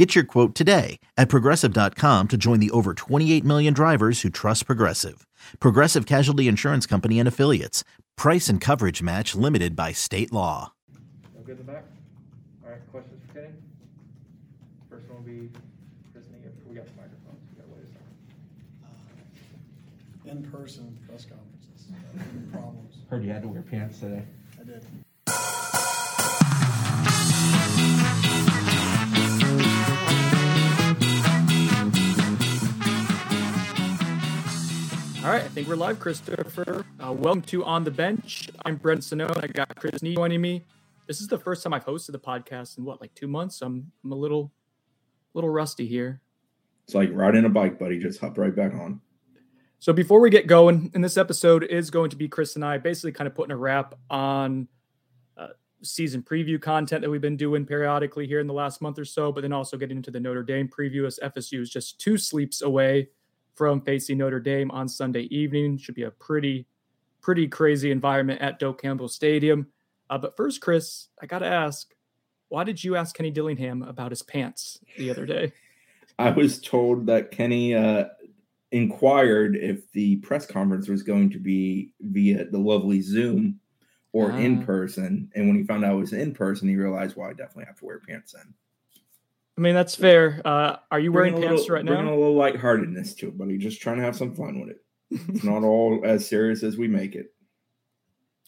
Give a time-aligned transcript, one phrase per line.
[0.00, 4.64] Get your quote today at progressive.com to join the over 28 million drivers who trust
[4.64, 5.26] Progressive.
[5.60, 7.84] Progressive Casualty Insurance Company and Affiliates.
[8.16, 10.72] Price and coverage match limited by state law.
[11.36, 11.84] No good in the back?
[12.64, 13.52] All right, questions for Kenny?
[14.88, 15.50] First one will be
[16.14, 16.24] Chris
[16.66, 17.44] We got the microphones.
[17.50, 18.08] We got to wait a second.
[20.24, 22.48] Uh, in-person press conferences.
[22.52, 22.94] Problems.
[23.10, 24.22] Heard you had to wear pants today.
[24.58, 24.82] I did.
[35.22, 36.82] All right, I think we're live, Christopher.
[36.98, 38.48] Uh, welcome to On the Bench.
[38.64, 39.44] I'm Brendan Sonnone.
[39.44, 40.64] I got Chris Nee joining me.
[41.06, 43.60] This is the first time I've hosted the podcast in what, like two months.
[43.60, 44.50] I'm I'm a little,
[45.34, 46.22] little rusty here.
[46.86, 47.98] It's like riding a bike, buddy.
[47.98, 49.02] Just hop right back on.
[49.78, 52.78] So before we get going, and this episode is going to be Chris and I
[52.78, 54.68] basically kind of putting a wrap on
[55.36, 55.48] uh,
[55.82, 59.32] season preview content that we've been doing periodically here in the last month or so,
[59.32, 62.62] but then also getting into the Notre Dame preview as FSU is just two sleeps
[62.62, 63.10] away
[63.60, 65.76] from facing Notre Dame on Sunday evening.
[65.76, 66.64] Should be a pretty,
[67.20, 69.66] pretty crazy environment at Doak Campbell Stadium.
[70.08, 71.92] Uh, but first, Chris, I got to ask,
[72.48, 75.52] why did you ask Kenny Dillingham about his pants the other day?
[76.18, 78.06] I was told that Kenny uh,
[78.72, 83.60] inquired if the press conference was going to be via the lovely Zoom
[84.14, 84.38] or Ah.
[84.38, 85.30] in person.
[85.34, 87.76] And when he found out it was in person, he realized, well, I definitely have
[87.80, 88.54] to wear pants then.
[89.60, 90.40] I mean, that's fair.
[90.42, 91.92] Uh, are you wearing pants little, right now?
[91.92, 93.58] bringing a little lightheartedness to it, buddy.
[93.58, 94.82] Just trying to have some fun with it.
[95.28, 97.34] It's not all as serious as we make it.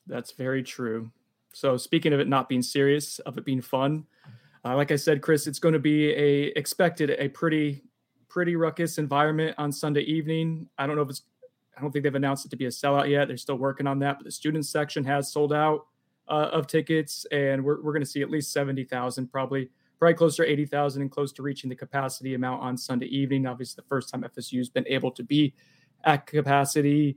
[0.07, 1.13] That's very true.
[1.53, 4.07] So speaking of it not being serious, of it being fun,
[4.65, 7.83] uh, like I said, Chris, it's going to be a expected a pretty
[8.31, 10.71] pretty ruckus environment on Sunday evening.
[10.79, 11.23] I don't know if it's
[11.77, 13.29] I don't think they've announced it to be a sellout yet.
[13.29, 15.89] They're still working on that, but the student section has sold out
[16.27, 19.69] uh, of tickets, and we're we're going to see at least seventy thousand, probably
[20.03, 23.47] probably closer to eighty thousand, and close to reaching the capacity amount on Sunday evening.
[23.47, 25.55] Obviously, the first time FSU's been able to be
[26.03, 27.17] at capacity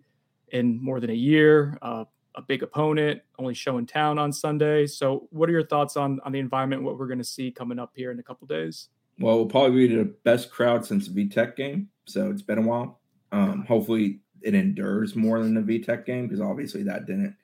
[0.49, 1.79] in more than a year.
[1.81, 4.85] Uh, a big opponent, only show in town on Sunday.
[4.85, 6.83] So, what are your thoughts on on the environment?
[6.83, 8.89] What we're going to see coming up here in a couple days?
[9.17, 11.89] Well, we'll probably be the best crowd since the VTech game.
[12.05, 12.99] So it's been a while.
[13.31, 17.35] Um, hopefully it endures more than the VTech game because obviously that didn't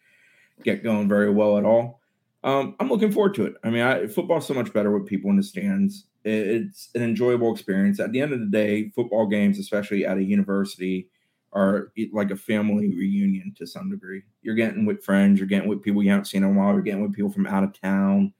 [0.63, 2.00] get going very well at all.
[2.43, 3.53] Um, I'm looking forward to it.
[3.63, 6.05] I mean, I, football's so much better with people in the stands.
[6.23, 7.99] It, it's an enjoyable experience.
[7.99, 11.09] At the end of the day, football games, especially at a university,
[11.53, 14.23] are like a family reunion to some degree.
[14.41, 16.81] You're getting with friends, you're getting with people you haven't seen in a while, you're
[16.81, 18.33] getting with people from out of town.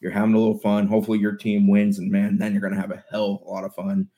[0.00, 0.86] You're having a little fun.
[0.86, 3.50] Hopefully, your team wins, and man, then you're going to have a hell of a
[3.50, 4.08] lot of fun.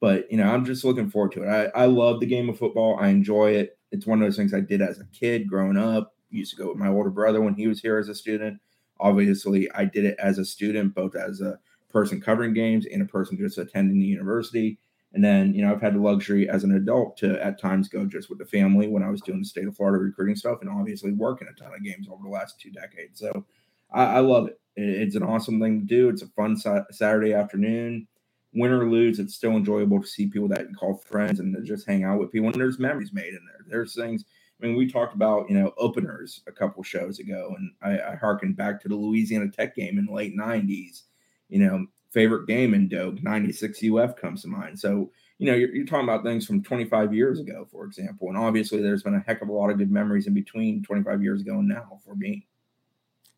[0.00, 1.48] But you know, I'm just looking forward to it.
[1.48, 2.96] I, I love the game of football.
[3.00, 3.76] I enjoy it.
[3.90, 6.14] It's one of those things I did as a kid growing up.
[6.30, 8.60] Used to go with my older brother when he was here as a student.
[9.02, 11.58] Obviously, I did it as a student, both as a
[11.90, 14.78] person covering games and a person just attending the university.
[15.12, 18.06] And then, you know, I've had the luxury as an adult to at times go
[18.06, 20.70] just with the family when I was doing the state of Florida recruiting stuff and
[20.70, 23.18] obviously working a ton of games over the last two decades.
[23.18, 23.44] So
[23.92, 24.58] I, I love it.
[24.76, 26.08] It- It's an awesome thing to do.
[26.08, 28.06] It's a fun sa- Saturday afternoon.
[28.54, 31.86] Win or lose, it's still enjoyable to see people that you call friends and just
[31.86, 32.48] hang out with people.
[32.48, 33.64] And there's memories made in there.
[33.66, 34.24] There's things.
[34.62, 38.16] I mean, we talked about you know openers a couple shows ago, and I, I
[38.16, 41.02] harkened back to the Louisiana Tech game in the late '90s.
[41.48, 44.78] You know, favorite game in Doak '96 UF comes to mind.
[44.78, 48.38] So you know, you're, you're talking about things from 25 years ago, for example, and
[48.38, 51.40] obviously there's been a heck of a lot of good memories in between 25 years
[51.40, 52.46] ago and now for me.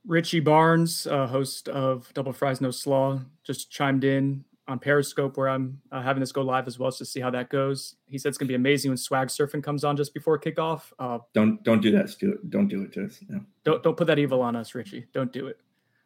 [0.06, 5.48] Richie Barnes, uh, host of Double Fries No Slaw, just chimed in on Periscope where
[5.48, 7.96] I'm uh, having this go live as well just to see how that goes.
[8.06, 10.82] He said it's going to be amazing when Swag Surfing comes on just before kickoff.
[10.98, 12.48] Uh, Don't don't do that, Stuart.
[12.50, 13.18] Don't do it to us.
[13.28, 13.40] No.
[13.64, 15.06] don't don't put that evil on us, Richie.
[15.12, 15.58] Don't do it.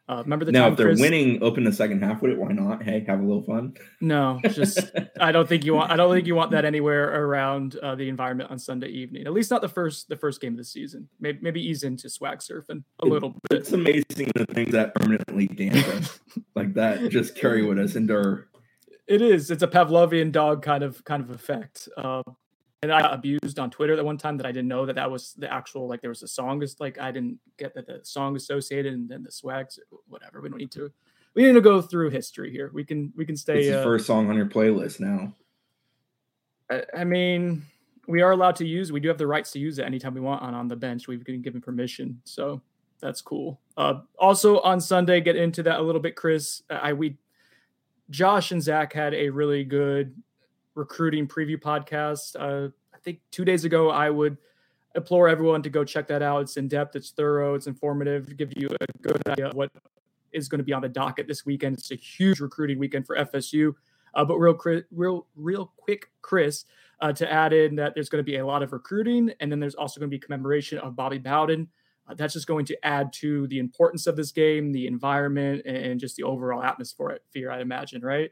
[0.08, 2.38] Uh, remember the now, if they're Chris- winning, open the second half with it.
[2.38, 2.82] Why not?
[2.82, 3.74] Hey, have a little fun.
[4.00, 4.90] No, just
[5.20, 5.90] I don't think you want.
[5.90, 9.26] I don't think you want that anywhere around uh, the environment on Sunday evening.
[9.26, 11.08] At least not the first the first game of the season.
[11.20, 13.60] Maybe maybe ease into swag surfing a It- little bit.
[13.60, 16.18] It's amazing the things that permanently damp us
[16.54, 18.48] like that just carry with us and are
[19.06, 19.50] It is.
[19.50, 21.86] It's a Pavlovian dog kind of kind of effect.
[21.98, 22.22] Uh,
[22.82, 25.10] and I got abused on Twitter that one time that I didn't know that that
[25.10, 28.00] was the actual like there was a song is like I didn't get that the
[28.04, 30.40] song associated and then the swags whatever.
[30.40, 30.92] We don't need to.
[31.34, 32.70] We need to go through history here.
[32.72, 35.34] We can we can stay it's the Uh, first song on your playlist now.
[36.70, 37.64] I, I mean,
[38.06, 38.92] we are allowed to use.
[38.92, 41.08] We do have the rights to use it anytime we want on on the bench.
[41.08, 42.62] We've been given permission, so
[43.00, 43.60] that's cool.
[43.76, 46.62] Uh, also on Sunday, get into that a little bit, Chris.
[46.70, 47.18] I we
[48.10, 50.14] Josh and Zach had a really good
[50.78, 52.36] recruiting preview podcast.
[52.38, 53.90] Uh, I think two days ago.
[53.90, 54.38] I would
[54.94, 56.42] implore everyone to go check that out.
[56.42, 59.70] It's in depth, it's thorough, it's informative, give you a good idea of what
[60.32, 61.78] is going to be on the docket this weekend.
[61.78, 63.74] It's a huge recruiting weekend for FSU.
[64.14, 64.58] Uh, but real,
[64.90, 66.64] real, real quick, Chris,
[67.00, 69.60] uh, to add in that there's going to be a lot of recruiting, and then
[69.60, 71.68] there's also going to be commemoration of Bobby Bowden.
[72.08, 76.00] Uh, that's just going to add to the importance of this game, the environment, and
[76.00, 77.20] just the overall atmosphere.
[77.50, 78.30] I imagine, right?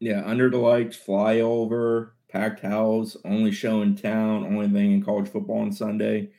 [0.00, 5.28] Yeah, under the lights, flyover, packed house, only show in town, only thing in college
[5.28, 6.30] football on Sunday.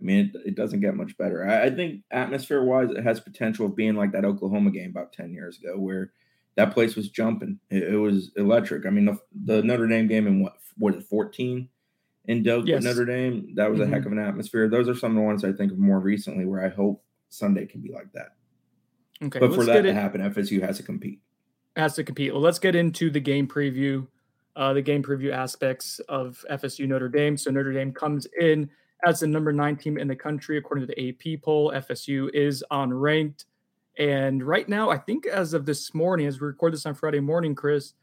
[0.00, 1.48] I mean, it, it doesn't get much better.
[1.48, 5.12] I, I think atmosphere wise, it has potential of being like that Oklahoma game about
[5.12, 6.12] 10 years ago, where
[6.56, 7.58] that place was jumping.
[7.70, 8.86] It, it was electric.
[8.86, 11.68] I mean, the, the, Notre Dame game in what, what is it, 14
[12.26, 12.82] in Doak yes.
[12.82, 13.54] Notre Dame?
[13.54, 13.90] That was mm-hmm.
[13.90, 14.12] a heck mm-hmm.
[14.12, 14.68] of an atmosphere.
[14.68, 17.66] Those are some of the ones I think of more recently where I hope Sunday
[17.66, 18.36] can be like that.
[19.22, 19.40] Okay.
[19.40, 21.20] But for that to happen, FSU has to compete.
[21.78, 22.32] Has to compete.
[22.32, 24.06] Well, let's get into the game preview
[24.56, 27.36] uh, the game preview aspects of FSU Notre Dame.
[27.36, 28.68] So Notre Dame comes in
[29.06, 31.70] as the number nine team in the country according to the AP poll.
[31.70, 33.44] FSU is unranked,
[33.96, 37.20] and right now, I think as of this morning, as we record this on Friday
[37.20, 37.94] morning, Chris,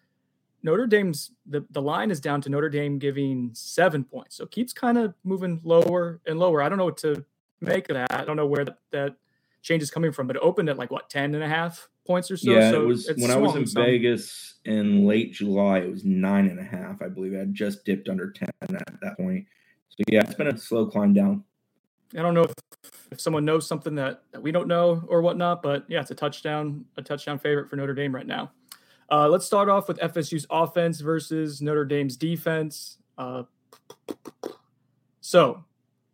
[0.63, 4.37] Notre Dame's the, the line is down to Notre Dame giving seven points.
[4.37, 6.61] So it keeps kind of moving lower and lower.
[6.61, 7.25] I don't know what to
[7.59, 8.13] make of that.
[8.13, 9.15] I don't know where that, that
[9.61, 12.29] change is coming from, but it opened at like what 10 and a half points
[12.31, 12.51] or so.
[12.51, 13.83] Yeah, so it was when I was in some.
[13.83, 15.79] Vegas in late July.
[15.79, 17.33] It was nine and a half, I believe.
[17.33, 18.69] I had just dipped under ten at
[19.01, 19.45] that point.
[19.89, 21.43] So yeah, it's been a slow climb down.
[22.17, 22.53] I don't know if,
[23.11, 26.15] if someone knows something that, that we don't know or whatnot, but yeah, it's a
[26.15, 28.51] touchdown, a touchdown favorite for Notre Dame right now.
[29.11, 32.97] Uh, let's start off with FSU's offense versus Notre Dame's defense.
[33.17, 33.43] Uh,
[35.21, 35.63] so,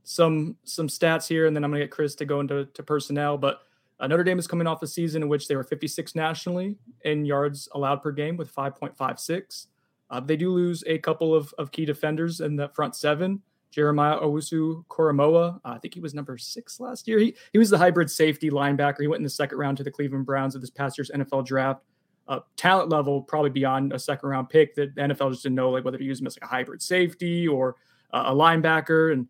[0.03, 3.37] some some stats here, and then I'm gonna get Chris to go into to personnel.
[3.37, 3.61] But
[4.01, 6.75] uh, Notre Dame is coming off a season in which they were 56 nationally
[7.05, 9.67] in yards allowed per game with 5.56.
[10.09, 13.41] Uh, they do lose a couple of, of key defenders in the front seven.
[13.69, 17.19] Jeremiah Owusu Koramoah, uh, I think he was number six last year.
[17.19, 18.99] He, he was the hybrid safety linebacker.
[18.99, 21.45] He went in the second round to the Cleveland Browns of this past year's NFL
[21.45, 21.81] draft.
[22.27, 25.69] Uh, talent level probably beyond a second round pick that the NFL just didn't know
[25.69, 27.75] like whether to use him as like a hybrid safety or
[28.13, 29.13] uh, a linebacker.
[29.13, 29.27] And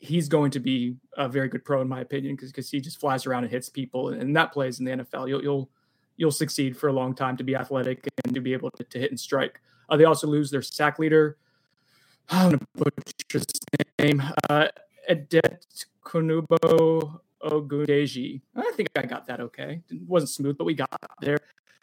[0.00, 3.26] he's going to be a very good pro in my opinion because he just flies
[3.26, 5.28] around and hits people and that plays in the NFL.
[5.28, 5.70] You'll you'll
[6.16, 8.98] you'll succeed for a long time to be athletic and to be able to, to
[8.98, 9.60] hit and strike.
[9.88, 11.36] Uh, they also lose their sack leader.
[12.30, 13.46] I'm gonna butcher his
[13.98, 14.22] name.
[14.48, 14.68] Uh,
[15.08, 18.40] Edet Konubo Ogundeji.
[18.56, 19.82] I think I got that okay.
[19.90, 20.88] It wasn't smooth, but we got
[21.20, 21.38] there.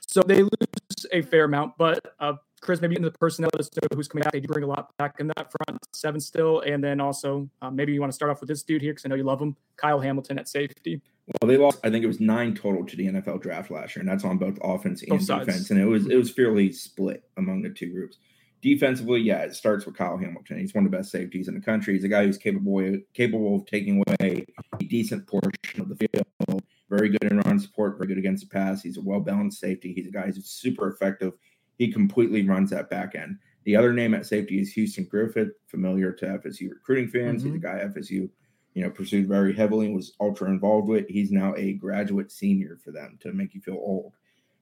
[0.08, 2.34] So they lose a fair amount, but uh,
[2.68, 3.64] Chris, maybe in the personnel know
[3.96, 4.34] who's coming out.
[4.34, 7.72] They do bring a lot back in that front seven still, and then also uh,
[7.72, 9.42] maybe you want to start off with this dude here because I know you love
[9.42, 11.02] him, Kyle Hamilton at safety.
[11.42, 11.80] Well, they lost.
[11.86, 14.38] I think it was nine total to the NFL draft last year, and that's on
[14.38, 15.72] both offense and both defense.
[15.72, 18.18] And it was it was fairly split among the two groups.
[18.62, 20.60] Defensively, yeah, it starts with Kyle Hamilton.
[20.60, 21.94] He's one of the best safeties in the country.
[21.94, 24.46] He's a guy who's capable capable of taking away
[24.78, 26.64] a decent portion of the field.
[26.90, 28.82] Very good in run support, very good against the pass.
[28.82, 29.94] He's a well balanced safety.
[29.94, 31.32] He's a guy who's super effective
[31.78, 33.38] he completely runs that back end.
[33.64, 37.44] The other name at safety is Houston Griffith, familiar to FSU recruiting fans.
[37.44, 37.54] Mm-hmm.
[37.54, 38.30] He's a guy FSU,
[38.74, 41.08] you know, pursued very heavily and was ultra involved with.
[41.08, 44.14] He's now a graduate senior for them to make you feel old.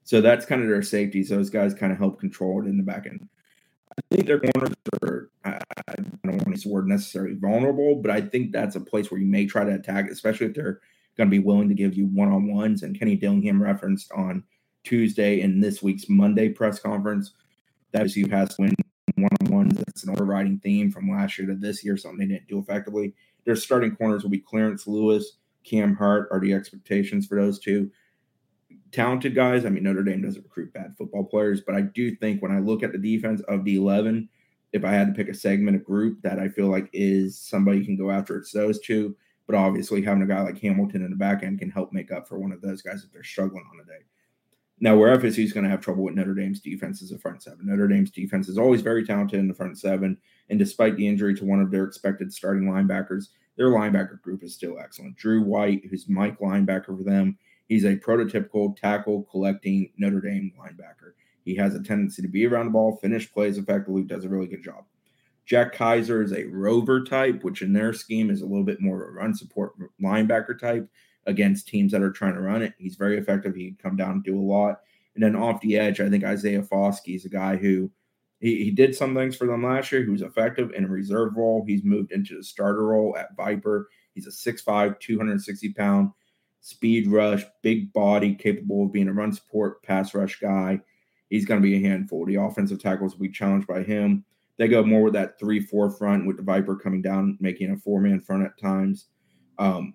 [0.02, 1.22] So that's kind of their safety.
[1.24, 3.28] So those guys kind of help control it in the back end.
[3.96, 7.96] I think their corners are, I, I don't want to use the word necessarily vulnerable,
[7.96, 10.80] but I think that's a place where you may try to attack, especially if they're
[11.16, 12.82] going to be willing to give you one on ones.
[12.82, 14.44] And Kenny Dillingham referenced on
[14.86, 17.32] Tuesday and this week's Monday press conference.
[17.92, 18.74] That is, you has to win
[19.16, 19.76] one on ones.
[19.76, 23.14] That's an overriding theme from last year to this year, something they didn't do effectively.
[23.44, 27.90] Their starting corners will be Clarence Lewis, Cam Hart are the expectations for those two.
[28.92, 29.64] Talented guys.
[29.64, 32.60] I mean, Notre Dame doesn't recruit bad football players, but I do think when I
[32.60, 34.28] look at the defense of the 11,
[34.72, 37.84] if I had to pick a segment, a group that I feel like is somebody
[37.84, 39.16] can go after, it's those two.
[39.46, 42.28] But obviously, having a guy like Hamilton in the back end can help make up
[42.28, 44.04] for one of those guys if they're struggling on a day.
[44.78, 47.42] Now, where FSU is going to have trouble with Notre Dame's defense is the front
[47.42, 47.66] seven.
[47.66, 50.18] Notre Dame's defense is always very talented in the front seven,
[50.50, 54.54] and despite the injury to one of their expected starting linebackers, their linebacker group is
[54.54, 55.16] still excellent.
[55.16, 61.12] Drew White, who's Mike linebacker for them, he's a prototypical tackle collecting Notre Dame linebacker.
[61.44, 64.46] He has a tendency to be around the ball, finish plays effectively, does a really
[64.46, 64.84] good job.
[65.46, 69.02] Jack Kiser is a rover type, which in their scheme is a little bit more
[69.02, 70.88] of a run support linebacker type
[71.26, 72.74] against teams that are trying to run it.
[72.78, 73.54] He's very effective.
[73.54, 74.80] He can come down and do a lot.
[75.14, 77.90] And then off the edge, I think Isaiah Foskey is a guy who
[78.40, 80.04] he, he did some things for them last year.
[80.04, 81.64] He was effective in a reserve role.
[81.66, 83.88] He's moved into the starter role at Viper.
[84.14, 86.10] He's a 6'5, 260 pound
[86.60, 90.80] speed rush, big body, capable of being a run support, pass rush guy.
[91.30, 92.24] He's going to be a handful.
[92.26, 94.24] The offensive tackles will be challenged by him.
[94.58, 97.76] They go more with that 3 4 front with the Viper coming down, making a
[97.76, 99.06] four man front at times.
[99.58, 99.94] Um,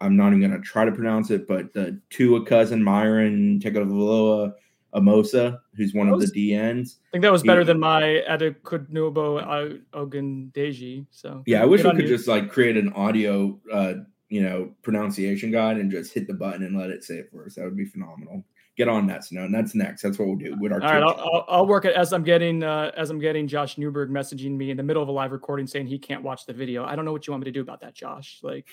[0.00, 4.54] I'm not even going to try to pronounce it, but the Tua cousin, Myron Tagovailoa
[4.94, 6.96] Amosa, who's one was, of the DNs.
[7.08, 11.06] I think that was better he, than my Adekudnubo Ogundeji.
[11.10, 12.08] So yeah, I wish we could you.
[12.08, 13.94] just like create an audio, uh,
[14.28, 17.44] you know, pronunciation guide and just hit the button and let it say it for
[17.44, 17.54] us.
[17.54, 18.44] That would be phenomenal.
[18.76, 19.42] Get on that, Snow.
[19.42, 20.02] And that's next.
[20.02, 20.80] That's what we'll do with our.
[20.80, 23.76] All right, I'll, I'll, I'll, work it as I'm getting uh, as I'm getting Josh
[23.76, 26.52] Newberg messaging me in the middle of a live recording saying he can't watch the
[26.52, 26.84] video.
[26.84, 28.38] I don't know what you want me to do about that, Josh.
[28.40, 28.66] Like,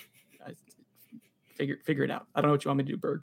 [0.46, 0.52] I,
[1.56, 2.26] figure figure it out.
[2.34, 3.22] I don't know what you want me to do, Berg.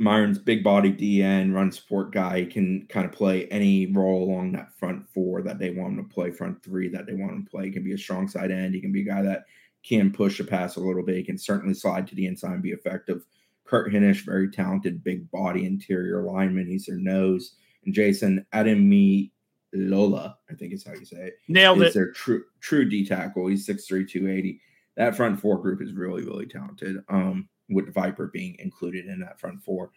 [0.00, 4.72] Myron's big body DN, run support guy, can kind of play any role along that
[4.78, 7.50] front four that they want him to play, front three that they want him to
[7.50, 7.64] play.
[7.64, 8.74] He can be a strong side end.
[8.74, 9.44] He can be a guy that
[9.82, 11.16] can push a pass a little bit.
[11.16, 13.24] He can certainly slide to the inside and be effective.
[13.64, 16.68] Kurt Hinish, very talented, big body interior lineman.
[16.68, 17.56] He's their nose.
[17.84, 19.32] And Jason Ademi
[19.72, 21.34] Lola, I think is how you say it.
[21.48, 21.94] Nailed is it.
[21.94, 23.48] their true true D tackle.
[23.48, 24.60] He's 6'3, 280.
[24.96, 26.96] That front four group is really, really talented.
[27.08, 29.90] Um, with Viper being included in that front four.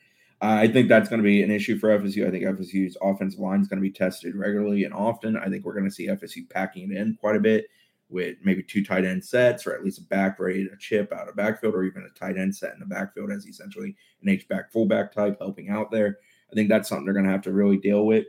[0.43, 2.27] I think that's going to be an issue for FSU.
[2.27, 5.37] I think FSU's offensive line is going to be tested regularly and often.
[5.37, 7.67] I think we're going to see FSU packing it in quite a bit
[8.09, 11.29] with maybe two tight end sets or at least a back ready to chip out
[11.29, 14.47] of backfield or even a tight end set in the backfield as essentially an H
[14.47, 16.17] back fullback type helping out there.
[16.51, 18.25] I think that's something they're going to have to really deal with.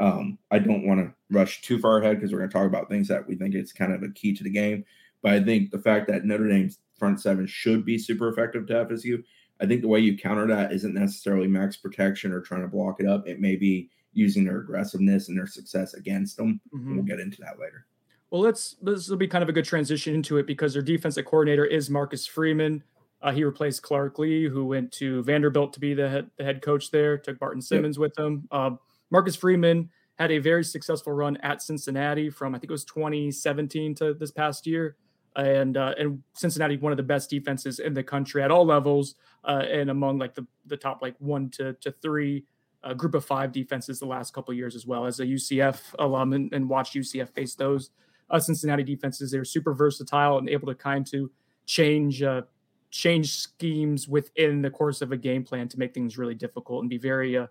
[0.00, 2.88] Um, I don't want to rush too far ahead because we're going to talk about
[2.90, 4.84] things that we think is kind of a key to the game.
[5.22, 8.84] But I think the fact that Notre Dame's front seven should be super effective to
[8.84, 9.22] FSU.
[9.60, 13.00] I think the way you counter that isn't necessarily max protection or trying to block
[13.00, 13.26] it up.
[13.26, 16.60] It may be using their aggressiveness and their success against them.
[16.74, 16.94] Mm-hmm.
[16.94, 17.86] We'll get into that later.
[18.30, 21.24] Well, let's this will be kind of a good transition into it because their defensive
[21.24, 22.82] coordinator is Marcus Freeman.
[23.20, 26.62] Uh, he replaced Clark Lea, who went to Vanderbilt to be the head, the head
[26.62, 27.16] coach there.
[27.18, 28.00] Took Barton Simmons yep.
[28.00, 28.46] with him.
[28.50, 28.70] Uh,
[29.10, 33.94] Marcus Freeman had a very successful run at Cincinnati from I think it was 2017
[33.96, 34.96] to this past year
[35.38, 39.14] and uh, and Cincinnati one of the best defenses in the country at all levels
[39.44, 42.44] uh, and among like the the top like one to to three
[42.82, 45.06] uh, group of five defenses the last couple years as well.
[45.06, 47.90] As a UCF alum and, and watched UCF face those
[48.30, 51.30] uh, Cincinnati defenses they're super versatile and able to kind to
[51.66, 52.42] change uh,
[52.90, 56.90] change schemes within the course of a game plan to make things really difficult and
[56.90, 57.46] be very uh,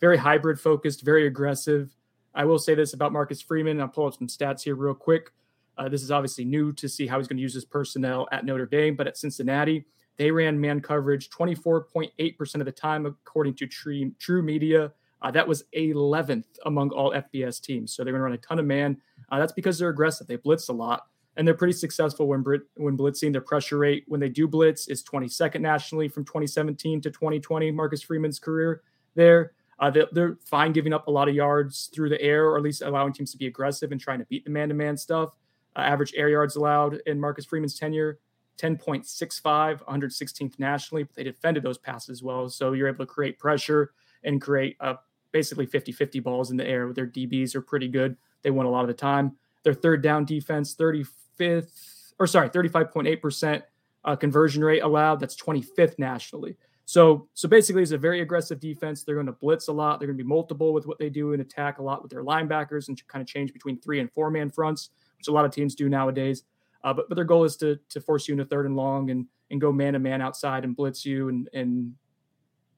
[0.00, 1.90] very hybrid focused very aggressive.
[2.34, 5.32] I will say this about Marcus Freeman I'll pull up some stats here real quick
[5.78, 8.44] uh, this is obviously new to see how he's going to use his personnel at
[8.44, 9.84] Notre Dame, but at Cincinnati,
[10.18, 14.92] they ran man coverage 24.8% of the time, according to True, TruMedia.
[15.22, 17.92] Uh, that was 11th among all FBS teams.
[17.92, 18.98] So they're going to run a ton of man.
[19.30, 20.26] Uh, that's because they're aggressive.
[20.26, 22.44] They blitz a lot, and they're pretty successful when
[22.76, 23.32] when blitzing.
[23.32, 27.70] Their pressure rate when they do blitz is 22nd nationally from 2017 to 2020.
[27.70, 28.82] Marcus Freeman's career
[29.14, 29.52] there.
[29.78, 32.62] Uh, they're, they're, fine giving up a lot of yards through the air, or at
[32.62, 35.34] least allowing teams to be aggressive and trying to beat the man-to-man stuff.
[35.76, 38.18] Uh, average air yards allowed in Marcus Freeman's tenure,
[38.58, 41.04] 10.65, 116th nationally.
[41.04, 42.48] But they defended those passes well.
[42.48, 43.92] So you're able to create pressure
[44.24, 44.94] and create uh,
[45.32, 46.86] basically 50 50 balls in the air.
[46.86, 48.16] With their DBs are pretty good.
[48.42, 49.36] They won a lot of the time.
[49.64, 53.62] Their third down defense, 35th, or sorry, 35.8%
[54.04, 55.20] uh, conversion rate allowed.
[55.20, 56.56] That's 25th nationally.
[56.84, 59.04] So, so basically, it's a very aggressive defense.
[59.04, 59.98] They're going to blitz a lot.
[59.98, 62.24] They're going to be multiple with what they do and attack a lot with their
[62.24, 64.90] linebackers and kind of change between three and four man fronts
[65.22, 66.42] which a lot of teams do nowadays.
[66.82, 69.26] Uh, but but their goal is to to force you into third and long and
[69.50, 71.94] and go man to man outside and blitz you and and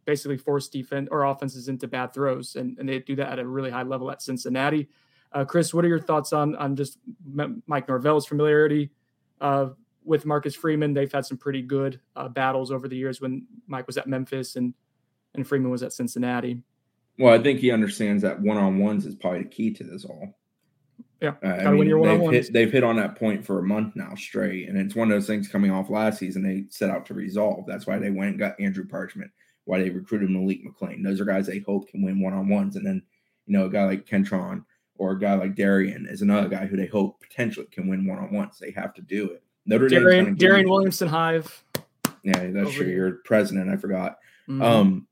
[0.04, 2.56] basically force defense or offenses into bad throws.
[2.56, 4.88] And and they do that at a really high level at Cincinnati.
[5.32, 6.98] Uh, Chris, what are your thoughts on on just
[7.66, 8.90] Mike Norvell's familiarity
[9.40, 9.70] uh,
[10.04, 10.92] with Marcus Freeman?
[10.92, 14.56] They've had some pretty good uh, battles over the years when Mike was at Memphis
[14.56, 14.74] and
[15.34, 16.62] and Freeman was at Cincinnati.
[17.18, 20.04] Well, I think he understands that one on ones is probably the key to this
[20.04, 20.36] all.
[21.24, 24.14] Yeah, uh, I mean, they've hit, they've hit on that point for a month now
[24.14, 26.42] straight, and it's one of those things coming off last season.
[26.42, 27.64] They set out to resolve.
[27.66, 29.30] That's why they went and got Andrew Parchment.
[29.64, 31.02] Why they recruited Malik McClain.
[31.02, 33.02] Those are guys they hope can win one on ones, and then
[33.46, 34.64] you know a guy like Kentron
[34.96, 38.18] or a guy like Darian is another guy who they hope potentially can win one
[38.18, 38.58] on ones.
[38.58, 39.42] They have to do it.
[39.66, 41.64] Notre Darian, Darian Williamson Hive.
[42.22, 42.86] Yeah, that's true.
[42.86, 44.18] Your president, I forgot.
[44.48, 44.62] Mm-hmm.
[44.62, 45.06] Um,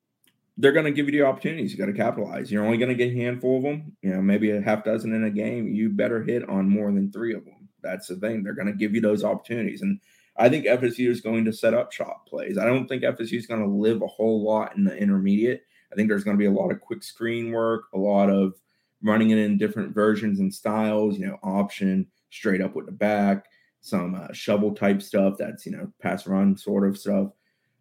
[0.57, 1.73] they're going to give you the opportunities.
[1.73, 2.53] You got to capitalize.
[2.53, 3.97] You're only going to get a handful of them.
[4.03, 5.69] You know, maybe a half dozen in a game.
[5.69, 7.69] You better hit on more than three of them.
[7.83, 8.43] That's the thing.
[8.43, 10.01] They're going to give you those opportunities, and
[10.37, 12.57] I think FSU is going to set up shot plays.
[12.59, 15.63] I don't think FSU is going to live a whole lot in the intermediate.
[15.93, 18.55] I think there's going to be a lot of quick screen work, a lot of
[19.03, 23.47] running it in different versions and styles, you know, option, straight up with the back,
[23.81, 27.29] some uh, shovel type stuff that's, you know, pass run sort of stuff.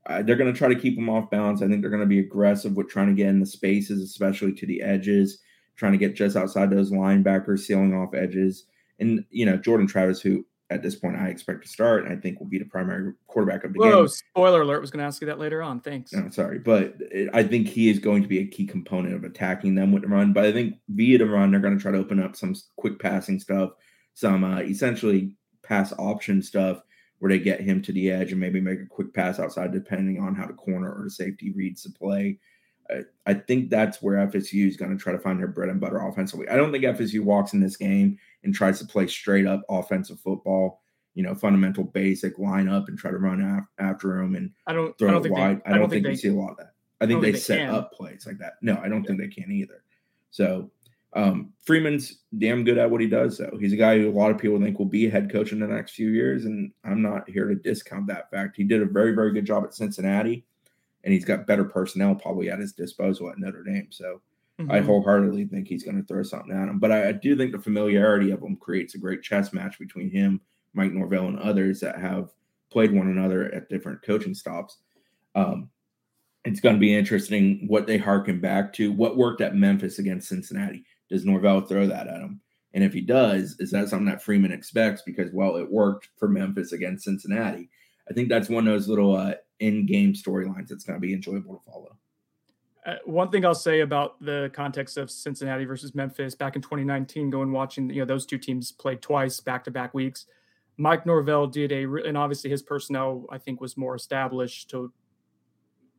[0.08, 1.62] Uh, they're going to try to keep them off balance.
[1.62, 4.53] I think they're going to be aggressive with trying to get in the spaces, especially
[4.53, 5.39] to the edges,
[5.75, 8.65] trying to get just outside those linebackers, sealing off edges.
[9.00, 12.39] And, you know, Jordan Travis, who at this point I expect to start, I think
[12.39, 14.08] will be the primary quarterback of the Whoa, game.
[14.08, 14.81] spoiler alert.
[14.81, 15.81] Was going to ask you that later on.
[15.81, 16.13] Thanks.
[16.13, 19.24] No, sorry, but it, I think he is going to be a key component of
[19.24, 20.34] attacking them with the run.
[20.34, 23.00] But I think via the run, they're going to try to open up some quick
[23.00, 23.72] passing stuff,
[24.13, 26.81] some uh, essentially pass option stuff
[27.21, 30.19] where they get him to the edge and maybe make a quick pass outside, depending
[30.19, 32.39] on how the corner or the safety reads the play.
[32.89, 35.79] I, I think that's where FSU is going to try to find their bread and
[35.79, 36.49] butter offensively.
[36.49, 40.19] I don't think FSU walks in this game and tries to play straight up offensive
[40.19, 40.81] football,
[41.13, 44.97] you know, fundamental basic lineup and try to run af- after him and I don't.
[44.97, 45.61] throw I don't it think wide.
[45.63, 46.73] They, I don't, think, think, you see a lot of that.
[47.01, 47.75] I think don't they think they set can.
[47.75, 48.53] up plays like that.
[48.63, 49.83] No, I don't think they can either.
[50.31, 50.71] So
[51.13, 53.57] um, Freeman's damn good at what he does, though.
[53.59, 55.59] He's a guy who a lot of people think will be a head coach in
[55.59, 58.55] the next few years, and I'm not here to discount that fact.
[58.55, 60.45] He did a very, very good job at Cincinnati,
[61.03, 63.87] and he's got better personnel probably at his disposal at Notre Dame.
[63.89, 64.21] So
[64.69, 64.85] I Mhm.
[64.85, 66.77] wholeheartedly think he's going to throw something at him.
[66.79, 70.09] But I, I do think the familiarity of him creates a great chess match between
[70.11, 70.39] him,
[70.73, 72.31] Mike Norvell, and others that have
[72.69, 74.77] played one another at different coaching stops.
[75.35, 75.69] Um,
[76.45, 78.91] it's going to be interesting what they harken back to.
[78.91, 80.85] What worked at Memphis against Cincinnati?
[81.11, 82.41] Does Norvell throw that at him?
[82.73, 85.01] And if he does, is that something that Freeman expects?
[85.05, 87.69] Because well, it worked for Memphis against Cincinnati.
[88.09, 91.55] I think that's one of those little uh, in-game storylines that's going to be enjoyable
[91.57, 91.97] to follow.
[92.85, 97.29] Uh, one thing I'll say about the context of Cincinnati versus Memphis back in 2019,
[97.29, 100.25] going watching, you know, those two teams played twice back to back weeks.
[100.77, 104.91] Mike Norvell did a, and obviously his personnel, I think, was more established to,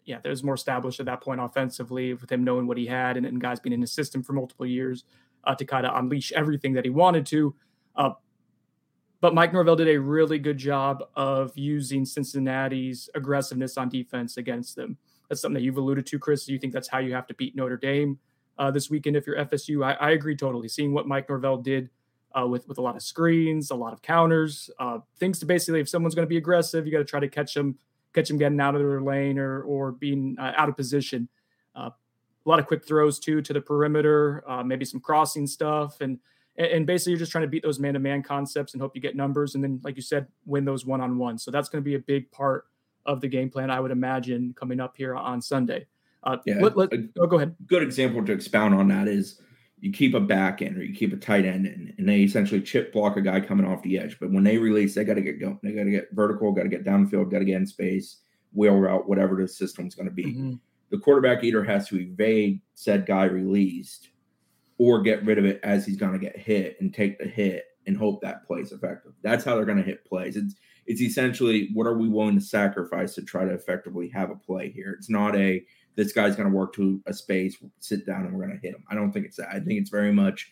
[0.05, 3.17] yeah, there was more established at that point offensively with him knowing what he had
[3.17, 5.05] and, and guys being in his system for multiple years
[5.45, 7.55] uh, to kind of unleash everything that he wanted to.
[7.95, 8.11] Uh,
[9.21, 14.75] but Mike Norvell did a really good job of using Cincinnati's aggressiveness on defense against
[14.75, 14.99] them
[15.33, 16.47] that's something that you've alluded to, Chris.
[16.47, 18.19] You think that's how you have to beat Notre Dame
[18.59, 19.83] uh, this weekend if you're FSU?
[19.83, 20.69] I, I, agree totally.
[20.69, 21.89] Seeing what Mike Norvell did
[22.39, 25.81] uh, with with a lot of screens, a lot of counters, uh, things to basically
[25.81, 27.79] if someone's going to be aggressive, you got to try to catch them,
[28.13, 31.29] catch them getting out of their lane or or being uh, out of position.
[31.75, 31.91] Uh,
[32.45, 36.19] a lot of quick throws too to the perimeter, uh, maybe some crossing stuff, and
[36.57, 39.01] and basically you're just trying to beat those man to man concepts and hope you
[39.01, 41.39] get numbers, and then like you said, win those one on one.
[41.39, 42.67] So that's going to be a big part
[43.07, 45.87] of the game plan, I would imagine, coming up here on Sunday.
[46.23, 47.57] Uh, Yeah, let, let, oh, go ahead.
[47.67, 49.41] good example to expound on that is
[49.83, 52.63] you keep a back end or you keep a tight end in, and they essentially
[52.63, 54.17] chip block a guy coming off the edge.
[54.21, 55.59] But when they release, they got to get going.
[55.61, 58.19] They got to get vertical, got to get downfield, got to get in space,
[58.53, 60.25] wheel route, whatever the system's going to be.
[60.25, 60.61] Mhm.
[60.91, 64.11] The quarterback either has to evade said guy released
[64.79, 67.65] or get rid of it as he's going to get hit and take the hit
[67.89, 69.15] and hope that plays effective.
[69.23, 70.37] That's how they're going to hit plays.
[70.37, 70.55] It's
[70.87, 74.71] it's essentially what are we willing to sacrifice to try to effectively have a play
[74.71, 74.95] here.
[74.99, 75.65] It's not a
[75.95, 78.75] this guy's going to work to a space, sit down, and we're going to hit
[78.75, 78.83] him.
[78.91, 79.49] I don't think it's that.
[79.51, 80.51] I think it's very much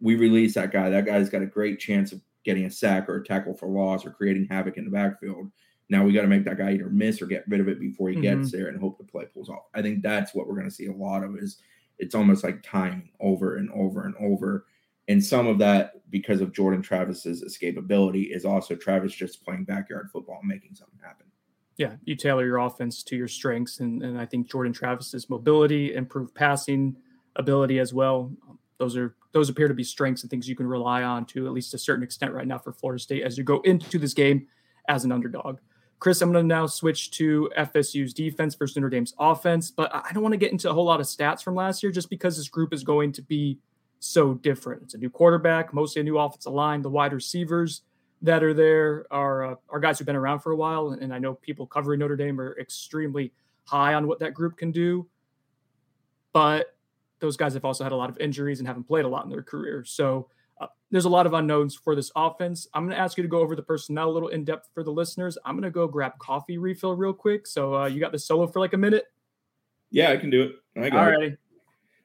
[0.00, 0.90] we release that guy.
[0.90, 4.04] That guy's got a great chance of getting a sack or a tackle for loss
[4.04, 5.50] or creating havoc in the backfield.
[5.88, 8.08] Now we got to make that guy either miss or get rid of it before
[8.08, 8.56] he gets mm-hmm.
[8.56, 9.64] there and hope the play pulls off.
[9.74, 11.58] I think that's what we're going to see a lot of is
[11.98, 14.66] it's almost like timing over and over and over.
[15.08, 20.10] And some of that, because of Jordan Travis's escapability, is also Travis just playing backyard
[20.12, 21.26] football and making something happen.
[21.76, 25.94] Yeah, you tailor your offense to your strengths, and, and I think Jordan Travis's mobility,
[25.94, 26.96] improved passing
[27.36, 28.30] ability as well.
[28.48, 31.46] Um, those are those appear to be strengths and things you can rely on to
[31.46, 34.12] at least a certain extent right now for Florida State as you go into this
[34.12, 34.46] game
[34.88, 35.58] as an underdog.
[35.98, 40.12] Chris, I'm going to now switch to FSU's defense versus Notre Dame's offense, but I
[40.12, 42.36] don't want to get into a whole lot of stats from last year just because
[42.36, 43.58] this group is going to be
[44.04, 44.82] so different.
[44.82, 46.82] It's a new quarterback, mostly a new offensive line.
[46.82, 47.82] The wide receivers
[48.22, 51.12] that are there are uh, are guys who've been around for a while, and, and
[51.12, 53.32] I know people covering Notre Dame are extremely
[53.64, 55.06] high on what that group can do.
[56.32, 56.74] But
[57.20, 59.30] those guys have also had a lot of injuries and haven't played a lot in
[59.30, 59.84] their career.
[59.84, 60.28] So
[60.60, 62.66] uh, there's a lot of unknowns for this offense.
[62.74, 64.82] I'm going to ask you to go over the personnel a little in depth for
[64.82, 65.38] the listeners.
[65.44, 67.46] I'm going to go grab coffee refill real quick.
[67.46, 69.04] So uh, you got the solo for like a minute.
[69.90, 70.52] Yeah, I can do it.
[70.80, 71.38] I got it.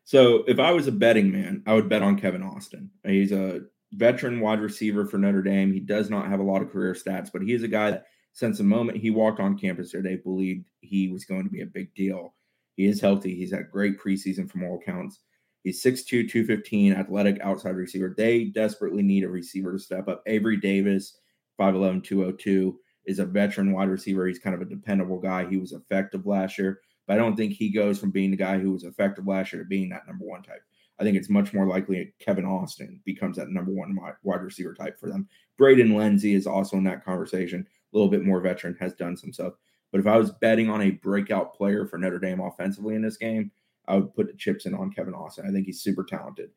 [0.07, 2.89] So if I was a betting man, I would bet on Kevin Austin.
[3.05, 5.73] He's a veteran wide receiver for Notre Dame.
[5.73, 8.05] He does not have a lot of career stats, but he is a guy that
[8.31, 11.59] since the moment he walked on campus there, they believed he was going to be
[11.59, 12.35] a big deal.
[12.77, 13.35] He is healthy.
[13.35, 15.19] He's had great preseason from all accounts.
[15.63, 18.15] He's 6'2, 215, athletic outside receiver.
[18.15, 20.23] They desperately need a receiver to step up.
[20.25, 21.17] Avery Davis,
[21.59, 24.25] 5'11, 202, is a veteran wide receiver.
[24.25, 25.49] He's kind of a dependable guy.
[25.49, 28.59] He was effective last year, but I don't think he goes from being the guy
[28.59, 30.61] who was effective last year to being that number one type.
[30.99, 34.99] I think it's much more likely Kevin Austin becomes that number one wide receiver type
[34.99, 35.27] for them.
[35.57, 39.31] Braden Lenzy is also in that conversation, a little bit more veteran, has done some
[39.31, 39.53] stuff.
[39.91, 43.17] But if I was betting on a breakout player for Notre Dame offensively in this
[43.17, 43.51] game,
[43.87, 45.45] I would put the chips in on Kevin Austin.
[45.47, 46.49] I think he's super talented.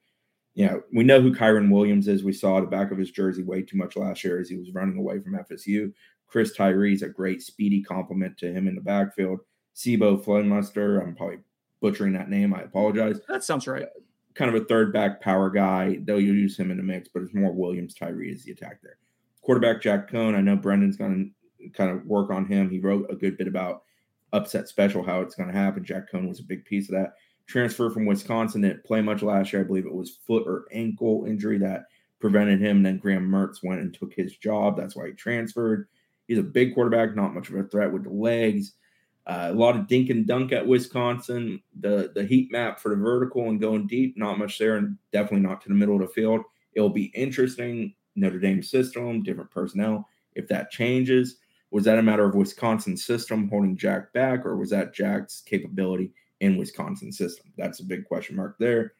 [0.55, 2.25] You know, we know who Kyren Williams is.
[2.25, 4.75] We saw the back of his jersey way too much last year as he was
[4.75, 5.93] running away from FSU.
[6.27, 9.41] Chris Tyree is a great speedy complement to him in the backfield.
[9.81, 11.39] C'Bo Flemister, I'm probably
[11.81, 12.53] butchering that name.
[12.53, 13.21] I apologize.
[13.29, 13.87] That sounds right.
[14.35, 15.99] Kind of a third back power guy.
[16.03, 18.99] They'll use him in the mix, but it's more Williams Tyree as the attack there.
[19.41, 20.35] Quarterback Jack Coan.
[20.35, 22.69] I know Brendan's going to kind of work on him.
[22.69, 23.83] He wrote a good bit about
[24.33, 25.83] upset special, how it's going to happen.
[25.83, 27.15] Jack Coan was a big piece of that.
[27.47, 29.63] Transfer from Wisconsin didn't play much last year.
[29.63, 31.85] I believe it was foot or ankle injury that
[32.21, 32.83] prevented him.
[32.83, 34.77] Then Graham Mertz went and took his job.
[34.77, 35.89] That's why he transferred.
[36.29, 38.75] He's a big quarterback, not much of a threat with the legs.
[39.31, 41.63] Uh, a lot of dink and dunk at Wisconsin.
[41.79, 45.47] The the heat map for the vertical and going deep, not much there, and definitely
[45.47, 46.41] not to the middle of the field.
[46.73, 47.95] It'll be interesting.
[48.17, 50.09] Notre Dame system, different personnel.
[50.35, 51.37] If that changes,
[51.71, 56.13] was that a matter of Wisconsin system holding Jack back, or was that Jack's capability
[56.41, 57.53] in Wisconsin system?
[57.57, 58.95] That's a big question mark there.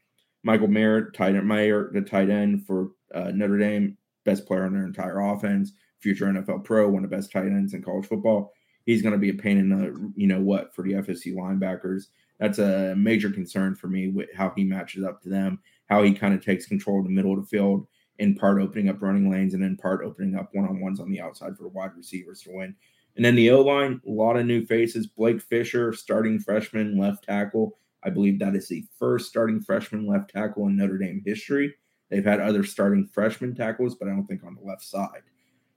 [0.45, 4.87] Michael Mayer, tight end, the tight end for uh, Notre Dame, best player on their
[4.87, 8.53] entire offense future NFL pro, one of the best tight ends in college football.
[8.87, 12.07] He's going to be a pain in the, you know what, for the FSU linebackers.
[12.39, 16.15] That's a major concern for me with how he matches up to them, how he
[16.15, 17.87] kind of takes control of the middle of the field,
[18.19, 21.11] in part opening up running lanes and in part opening up one on ones on
[21.11, 22.75] the outside for wide receivers to win.
[23.17, 25.07] And then the O line, a lot of new faces.
[25.07, 27.77] Blake Fisher, starting freshman left tackle.
[28.03, 31.75] I believe that is the first starting freshman left tackle in Notre Dame history.
[32.09, 35.23] They've had other starting freshman tackles, but I don't think on the left side.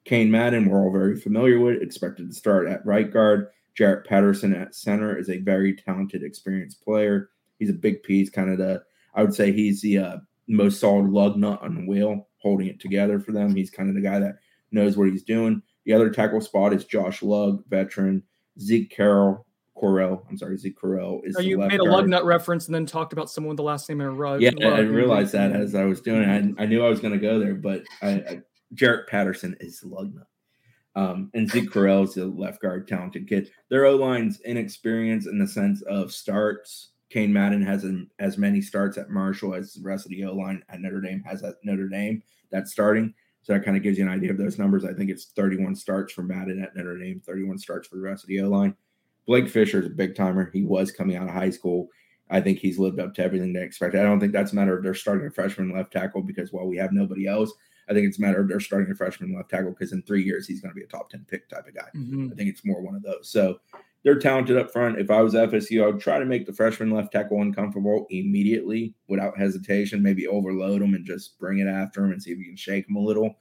[0.05, 3.47] Cain Madden, we're all very familiar with, expected to start at right guard.
[3.75, 7.29] Jarrett Patterson at center is a very talented, experienced player.
[7.57, 8.83] He's a big piece, kind of the,
[9.15, 12.79] I would say he's the uh, most solid lug nut on the wheel, holding it
[12.79, 13.55] together for them.
[13.55, 14.35] He's kind of the guy that
[14.71, 15.61] knows what he's doing.
[15.85, 18.23] The other tackle spot is Josh Lugg, veteran.
[18.59, 20.23] Zeke Carroll, Correll.
[20.29, 21.35] I'm sorry, Zeke Correll is.
[21.37, 23.89] Oh, you made a lug nut reference and then talked about someone with the last
[23.89, 24.41] name in a rug.
[24.41, 26.55] Yeah, I realized that as I was doing it.
[26.59, 28.41] I, I knew I was going to go there, but I, I
[28.73, 30.27] Jarrett Patterson is the lug nut.
[30.95, 33.49] Um, and Zeke Correll is a left guard, talented kid.
[33.69, 36.89] Their O line's inexperienced in the sense of starts.
[37.09, 40.33] Cain Madden has an, as many starts at Marshall as the rest of the O
[40.33, 43.13] line at Notre Dame has at Notre Dame that's starting.
[43.41, 44.85] So that kind of gives you an idea of those numbers.
[44.85, 48.23] I think it's 31 starts for Madden at Notre Dame, 31 starts for the rest
[48.23, 48.75] of the O line.
[49.25, 50.49] Blake Fisher is a big timer.
[50.53, 51.87] He was coming out of high school.
[52.29, 53.99] I think he's lived up to everything they expected.
[53.99, 56.67] I don't think that's a matter of they're starting a freshman left tackle because, while
[56.67, 57.51] we have nobody else.
[57.89, 60.23] I think it's a matter of they're starting a freshman left tackle because in three
[60.23, 61.89] years he's going to be a top 10 pick type of guy.
[61.95, 62.29] Mm-hmm.
[62.31, 63.29] I think it's more one of those.
[63.29, 63.59] So
[64.03, 64.99] they're talented up front.
[64.99, 68.93] If I was FSU, I would try to make the freshman left tackle uncomfortable immediately
[69.07, 72.45] without hesitation, maybe overload him and just bring it after him and see if you
[72.45, 73.35] can shake him a little.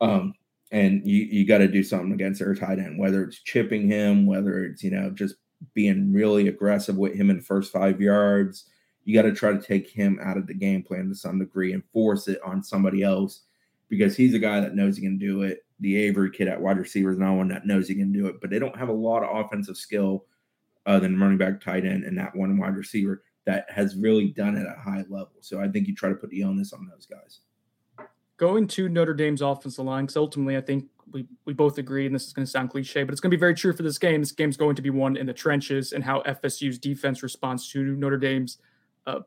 [0.00, 0.34] Um,
[0.70, 4.24] and you, you got to do something against their tight end, whether it's chipping him,
[4.24, 5.34] whether it's, you know, just
[5.74, 8.66] being really aggressive with him in the first five yards.
[9.04, 11.72] You got to try to take him out of the game plan to some degree
[11.72, 13.42] and force it on somebody else
[13.92, 15.66] because he's a guy that knows he can do it.
[15.80, 18.40] The Avery kid at wide receiver is not one that knows he can do it,
[18.40, 20.24] but they don't have a lot of offensive skill
[20.86, 24.56] other than running back, tight end, and that one wide receiver that has really done
[24.56, 25.34] it at a high level.
[25.42, 27.40] So I think you try to put the onus on those guys.
[28.38, 32.14] Going to Notre Dame's offensive line, because ultimately I think we, we both agree, and
[32.14, 33.98] this is going to sound cliche, but it's going to be very true for this
[33.98, 34.22] game.
[34.22, 37.94] This game's going to be won in the trenches and how FSU's defense responds to
[37.96, 38.56] Notre Dame's
[39.06, 39.20] uh,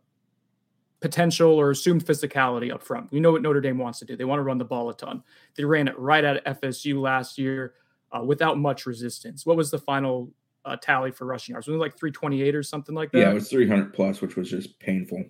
[1.01, 3.11] potential or assumed physicality up front.
[3.11, 4.15] We know what Notre Dame wants to do.
[4.15, 5.23] They want to run the ball a ton.
[5.55, 7.73] They ran it right at FSU last year
[8.11, 9.45] uh, without much resistance.
[9.45, 10.31] What was the final
[10.63, 11.67] uh, tally for rushing yards?
[11.67, 13.19] Was it like 328 or something like that?
[13.19, 15.23] Yeah, it was 300 plus, which was just painful.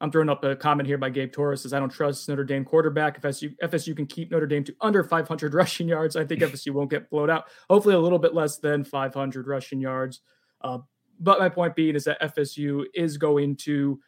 [0.00, 2.64] I'm throwing up a comment here by Gabe Torres says I don't trust Notre Dame
[2.64, 3.18] quarterback.
[3.18, 6.72] If FSU, FSU can keep Notre Dame to under 500 rushing yards, I think FSU
[6.72, 7.44] won't get blown out.
[7.68, 10.20] Hopefully, a little bit less than 500 rushing yards.
[10.62, 10.78] Uh,
[11.20, 14.00] but my point being is that FSU is going to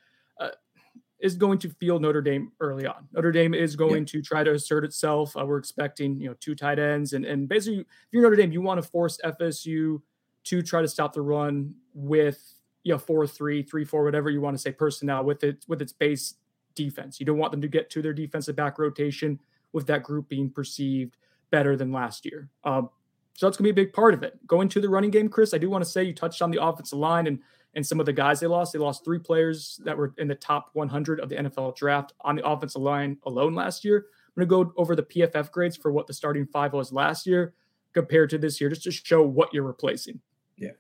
[1.23, 3.07] is going to feel Notre Dame early on.
[3.13, 5.37] Notre Dame is going to try to assert itself.
[5.37, 8.53] Uh, we're expecting, you know, two tight ends, and and basically, if you're Notre Dame,
[8.53, 10.03] you want to force FSU
[10.45, 14.41] to try to stop the run with you know four three three four whatever you
[14.41, 16.35] want to say personnel with it with its base
[16.75, 17.21] defense.
[17.21, 19.39] You don't want them to get to their defensive back rotation
[19.73, 21.17] with that group being perceived
[21.51, 22.49] better than last year.
[22.65, 22.91] Um,
[23.35, 24.45] so that's going to be a big part of it.
[24.47, 26.63] Going to the running game, Chris, I do want to say you touched on the
[26.63, 27.39] offensive line and
[27.75, 28.73] and some of the guys they lost.
[28.73, 32.37] They lost three players that were in the top 100 of the NFL draft on
[32.37, 34.07] the offensive line alone last year.
[34.37, 37.27] I'm going to go over the PFF grades for what the starting five was last
[37.27, 37.55] year
[37.93, 40.21] compared to this year, just to show what you're replacing.
[40.57, 40.71] Yeah.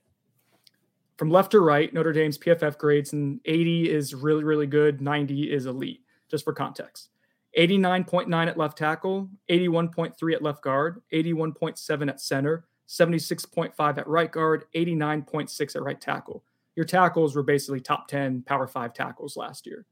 [1.19, 5.53] from left to right, Notre Dame's PFF grades and 80 is really, really good, 90
[5.53, 6.01] is elite,
[6.31, 7.11] just for context.
[7.59, 14.65] 89.9 at left tackle, 81.3 at left guard, 81.7 at center, 76.5 at right guard,
[14.75, 16.45] 89.6 at right tackle.
[16.77, 19.85] Your tackles were basically top 10 Power 5 tackles last year.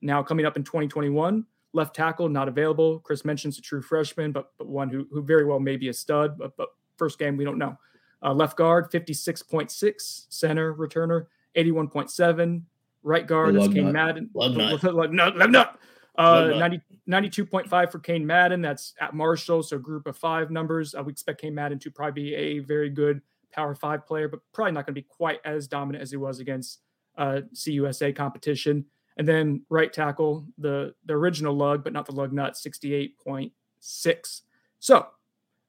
[0.00, 3.00] Now, coming up in 2021, left tackle not available.
[3.00, 5.92] Chris mentions a true freshman, but, but one who, who very well may be a
[5.92, 7.76] stud, but, but first game, we don't know.
[8.22, 12.62] Uh, left guard, 56.6, center returner, 81.7,
[13.02, 14.30] right guard, that's Cain Madden.
[14.34, 14.82] Love nut.
[14.82, 15.36] Love nut.
[15.36, 15.78] Love nut.
[16.16, 18.60] Uh, 90, 92.5 for Cain Madden.
[18.60, 19.62] That's at Marshall.
[19.62, 20.94] So group of five numbers.
[20.96, 23.22] Uh, we expect Cain Madden to probably be a very good
[23.52, 26.40] power five player, but probably not going to be quite as dominant as he was
[26.40, 26.80] against
[27.16, 28.84] uh, CUSA competition.
[29.16, 34.40] And then right tackle, the, the original lug, but not the lug nut, 68.6.
[34.78, 35.06] So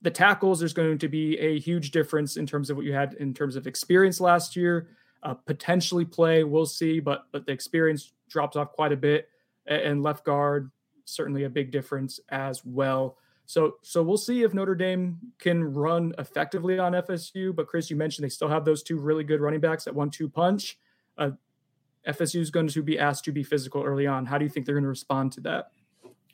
[0.02, 3.16] the tackles, there's going to be a huge difference in terms of what you had
[3.16, 4.90] in terms of experience last year.
[5.24, 9.28] Uh, potentially play, we'll see, but but the experience drops off quite a bit
[9.66, 10.72] and left guard
[11.10, 13.18] certainly a big difference as well.
[13.50, 17.56] So so we'll see if Notre Dame can run effectively on FSU.
[17.56, 20.30] But Chris, you mentioned they still have those two really good running backs that one-two
[20.30, 20.78] punch.
[21.18, 21.32] Uh,
[22.08, 24.28] FSU is going to be asked to be physical early on.
[24.28, 25.72] How do you think they're going to respond to that?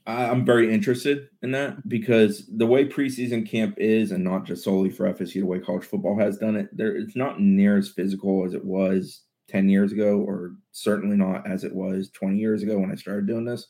[0.05, 4.89] I'm very interested in that because the way preseason camp is, and not just solely
[4.89, 8.45] for FSU, the way college football has done it, there it's not near as physical
[8.45, 12.77] as it was 10 years ago, or certainly not as it was 20 years ago
[12.77, 13.67] when I started doing this.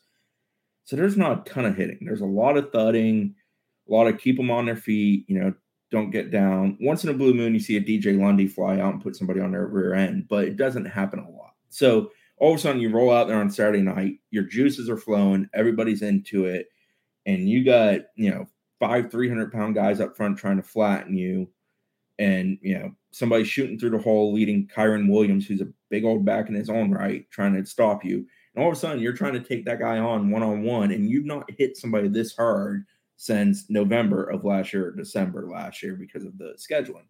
[0.86, 1.98] So there's not a ton of hitting.
[2.00, 3.34] There's a lot of thudding,
[3.88, 5.52] a lot of keep them on their feet, you know,
[5.90, 6.78] don't get down.
[6.80, 9.40] Once in a blue moon, you see a DJ Lundy fly out and put somebody
[9.40, 11.54] on their rear end, but it doesn't happen a lot.
[11.68, 14.96] So all of a sudden, you roll out there on Saturday night, your juices are
[14.96, 16.68] flowing, everybody's into it,
[17.26, 18.46] and you got, you know,
[18.80, 21.48] five, 300 pound guys up front trying to flatten you
[22.18, 26.24] and you know somebody shooting through the hole, leading Kyren Williams, who's a big old
[26.24, 28.26] back in his own right, trying to stop you.
[28.56, 30.90] And all of a sudden, you're trying to take that guy on one on one,
[30.90, 35.82] and you've not hit somebody this hard since November of last year or December last
[35.82, 37.06] year because of the scheduling.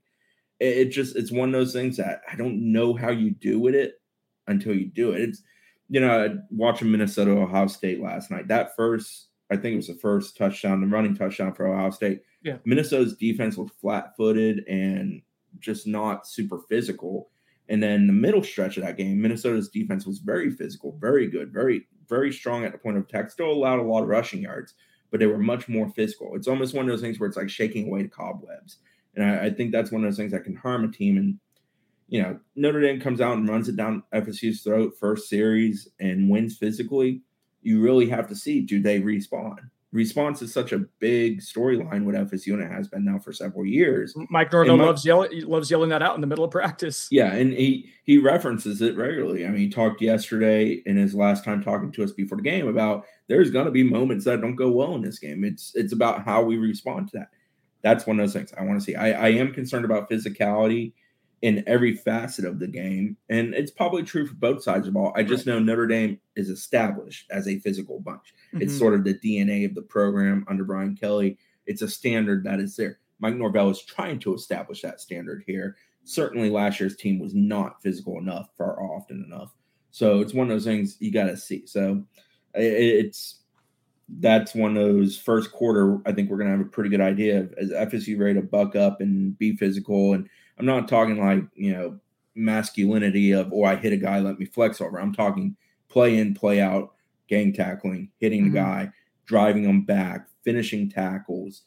[0.60, 3.58] It, it just it's one of those things that I don't know how you do
[3.60, 4.00] with it
[4.46, 5.20] until you do it.
[5.20, 5.42] It's
[5.88, 8.48] you know watching Minnesota Ohio State last night.
[8.48, 12.22] That first, I think it was the first touchdown, the running touchdown for Ohio State
[12.46, 12.58] yeah.
[12.64, 15.20] Minnesota's defense was flat footed and
[15.58, 17.28] just not super physical.
[17.68, 21.52] And then the middle stretch of that game, Minnesota's defense was very physical, very good,
[21.52, 23.30] very, very strong at the point of attack.
[23.30, 24.74] Still allowed a lot of rushing yards,
[25.10, 26.36] but they were much more physical.
[26.36, 28.78] It's almost one of those things where it's like shaking away the cobwebs.
[29.16, 31.16] And I, I think that's one of those things that can harm a team.
[31.16, 31.40] And,
[32.08, 36.30] you know, Notre Dame comes out and runs it down FSU's throat first series and
[36.30, 37.22] wins physically.
[37.62, 39.70] You really have to see do they respawn?
[39.96, 43.66] Response is such a big storyline with FSU and it has been now for several
[43.66, 44.14] years.
[44.30, 47.08] Mike Norvell loves yelling loves yelling that out in the middle of practice.
[47.10, 49.44] Yeah, and he he references it regularly.
[49.44, 52.68] I mean, he talked yesterday in his last time talking to us before the game
[52.68, 55.44] about there's going to be moments that don't go well in this game.
[55.44, 57.28] It's it's about how we respond to that.
[57.82, 58.94] That's one of those things I want to see.
[58.94, 60.92] I, I am concerned about physicality
[61.42, 63.16] in every facet of the game.
[63.28, 65.12] And it's probably true for both sides of the ball.
[65.14, 68.34] I just know Notre Dame is established as a physical bunch.
[68.48, 68.62] Mm-hmm.
[68.62, 71.38] It's sort of the DNA of the program under Brian Kelly.
[71.66, 73.00] It's a standard that is there.
[73.18, 75.76] Mike Norvell is trying to establish that standard here.
[76.04, 79.52] Certainly, last year's team was not physical enough far often enough.
[79.90, 81.66] So it's one of those things you got to see.
[81.66, 82.04] So
[82.54, 83.40] it's
[84.20, 85.98] that's one of those first quarter.
[86.06, 88.42] I think we're going to have a pretty good idea of as FSU ready to
[88.42, 91.98] buck up and be physical and I'm not talking like, you know,
[92.34, 95.00] masculinity of, oh, I hit a guy, let me flex over.
[95.00, 95.56] I'm talking
[95.88, 96.94] play in, play out,
[97.28, 98.54] gang tackling, hitting mm-hmm.
[98.54, 98.90] the guy,
[99.26, 101.62] driving them back, finishing tackles,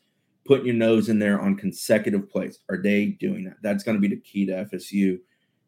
[0.46, 2.60] putting your nose in there on consecutive plays.
[2.70, 3.58] Are they doing that?
[3.62, 5.20] That's going to be the key to FSU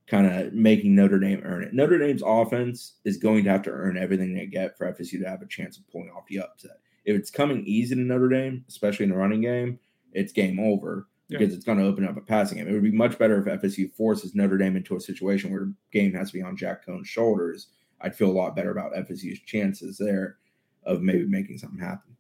[0.07, 1.73] kind of making Notre Dame earn it.
[1.73, 5.29] Notre Dame's offense is going to have to earn everything they get for FSU to
[5.29, 6.79] have a chance of pulling off the upset.
[7.05, 9.79] If it's coming easy to Notre Dame, especially in the running game,
[10.11, 11.07] it's game over
[11.39, 12.67] because it's going to open up a passing game.
[12.67, 15.73] It would be much better if FSU forces Notre Dame into a situation where the
[15.91, 17.67] game has to be on Jack Coan's shoulders.
[18.01, 20.37] I'd feel a lot better about FSU's chances there
[20.83, 22.15] of maybe making something happen.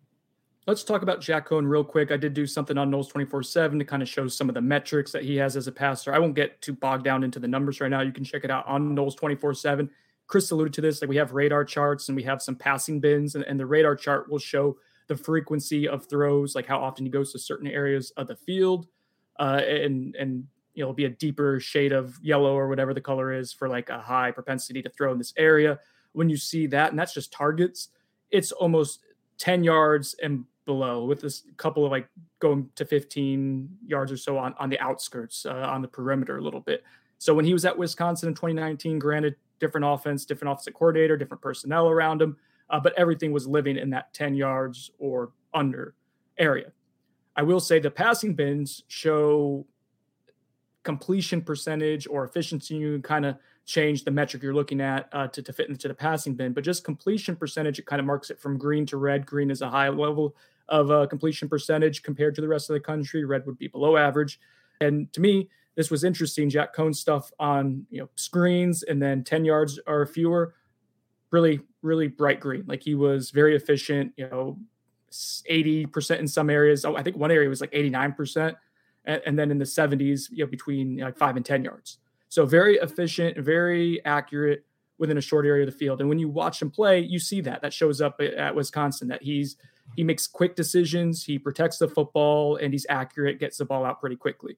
[0.67, 2.11] Let's talk about Jack Coan real quick.
[2.11, 4.61] I did do something on Noles 24 7 to kind of show some of the
[4.61, 6.13] metrics that he has as a passer.
[6.13, 8.01] I won't get too bogged down into the numbers right now.
[8.01, 9.89] You can check it out on Noles 24 7.
[10.27, 11.01] Chris alluded to this.
[11.01, 13.95] Like we have radar charts and we have some passing bins, and, and the radar
[13.95, 18.11] chart will show the frequency of throws, like how often he goes to certain areas
[18.11, 18.87] of the field
[19.41, 23.51] uh, and and it'll be a deeper shade of yellow or whatever the color is
[23.51, 25.79] for like a high propensity to throw in this area.
[26.13, 27.89] When you see that, and that's just targets,
[28.29, 28.99] it's almost
[29.39, 32.07] 10 yards and below with this couple of like
[32.39, 36.41] going to 15 yards or so on, on the outskirts, uh, on the perimeter a
[36.41, 36.83] little bit.
[37.17, 41.41] So when he was at Wisconsin in 2019, granted, different offense, different offensive coordinator, different
[41.41, 42.37] personnel around him,
[42.69, 45.95] uh, but everything was living in that 10 yards or under
[46.37, 46.71] area.
[47.35, 49.65] I will say the passing bins show
[50.83, 52.75] completion percentage or efficiency.
[52.75, 55.87] You can kind of change the metric you're looking at uh, to, to fit into
[55.87, 58.97] the passing bin, but just completion percentage, it kind of marks it from green to
[58.97, 59.25] red.
[59.25, 60.35] Green is a high level
[60.69, 63.23] of uh, completion percentage compared to the rest of the country.
[63.23, 64.39] Red would be below average.
[64.79, 66.49] And to me, this was interesting.
[66.49, 70.55] Jack Coan stuff on you know screens and then 10 yards or fewer,
[71.29, 72.63] really, really bright green.
[72.67, 74.57] Like he was very efficient, you know,
[75.11, 76.85] 80% in some areas.
[76.85, 78.55] Oh, I think one area was like 89%.
[79.03, 81.97] And, then in the 70s, you know, between like five and 10 yards.
[82.29, 84.63] So very efficient, very accurate
[84.99, 85.99] within a short area of the field.
[85.99, 87.63] And when you watch him play, you see that.
[87.63, 89.57] That shows up at Wisconsin that he's
[89.95, 93.99] he makes quick decisions, he protects the football, and he's accurate, gets the ball out
[93.99, 94.57] pretty quickly.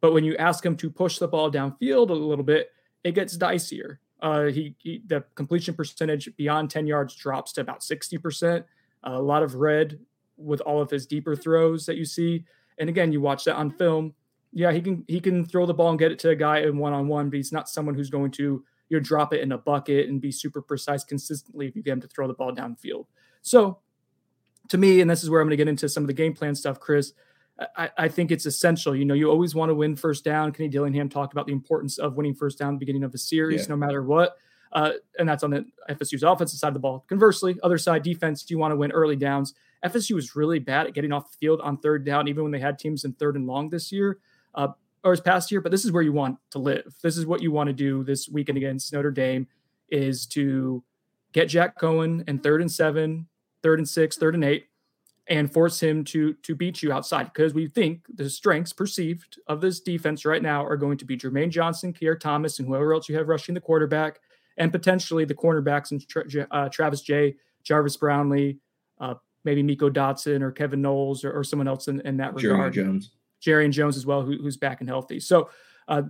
[0.00, 2.70] But when you ask him to push the ball downfield a little bit,
[3.04, 3.98] it gets dicier.
[4.20, 8.60] Uh, he, he, the completion percentage beyond 10 yards drops to about 60%.
[8.60, 8.62] Uh,
[9.02, 9.98] a lot of red
[10.36, 11.42] with all of his deeper mm-hmm.
[11.42, 12.44] throws that you see.
[12.78, 13.78] And again, you watch that on mm-hmm.
[13.78, 14.14] film.
[14.52, 16.78] Yeah, he can he can throw the ball and get it to a guy in
[16.78, 19.52] one on one, but he's not someone who's going to you know drop it in
[19.52, 22.54] a bucket and be super precise consistently if you get him to throw the ball
[22.54, 23.06] downfield.
[23.42, 23.80] So
[24.68, 26.34] to me, and this is where I'm going to get into some of the game
[26.34, 27.12] plan stuff, Chris.
[27.76, 28.94] I, I, think it's essential.
[28.94, 30.52] You know, you always want to win first down.
[30.52, 33.18] Kenny Dillingham talked about the importance of winning first down at the beginning of a
[33.18, 33.70] series, yeah.
[33.70, 34.36] no matter what.
[34.72, 37.04] Uh, and that's on the FSU's offensive side of the ball.
[37.08, 39.54] Conversely, other side defense, do you want to win early downs.
[39.84, 42.58] FSU was really bad at getting off the field on third down, even when they
[42.58, 44.18] had teams in third and long this year
[44.54, 44.68] uh,
[45.04, 45.60] or this past year.
[45.60, 46.94] But this is where you want to live.
[47.02, 49.46] This is what you want to do this weekend against Notre Dame
[49.88, 50.82] is to
[51.32, 53.28] get Jack Coan in third and seven,
[53.62, 54.66] third and six, third and eight,
[55.28, 59.60] and force him to to beat you outside because we think the strengths perceived of
[59.60, 63.08] this defense right now are going to be Jermaine Johnson, Keir Thomas, and whoever else
[63.08, 64.20] you have rushing the quarterback,
[64.58, 68.58] and potentially the cornerbacks and tra- uh, Travis Jay, Jarvis Brownlee,
[69.00, 72.74] uh, maybe Meiko Dotson or Kevin Knowles or, or someone else in, in that regard.
[72.74, 75.20] Jerry Jones, Jarrian Jones as well, who, who's back and healthy.
[75.20, 75.50] So.
[75.86, 76.02] Uh,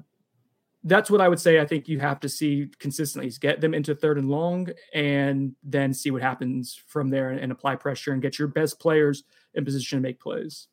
[0.84, 1.61] that's what I would say.
[1.61, 5.54] I think you have to see consistently is get them into third and long and
[5.62, 9.24] then see what happens from there and, and apply pressure and get your best players
[9.54, 10.68] in position to make plays.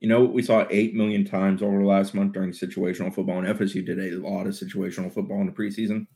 [0.00, 3.58] You know, we saw 8 million times over the last month during situational football, and
[3.58, 6.06] FSU did a lot of situational football in the preseason.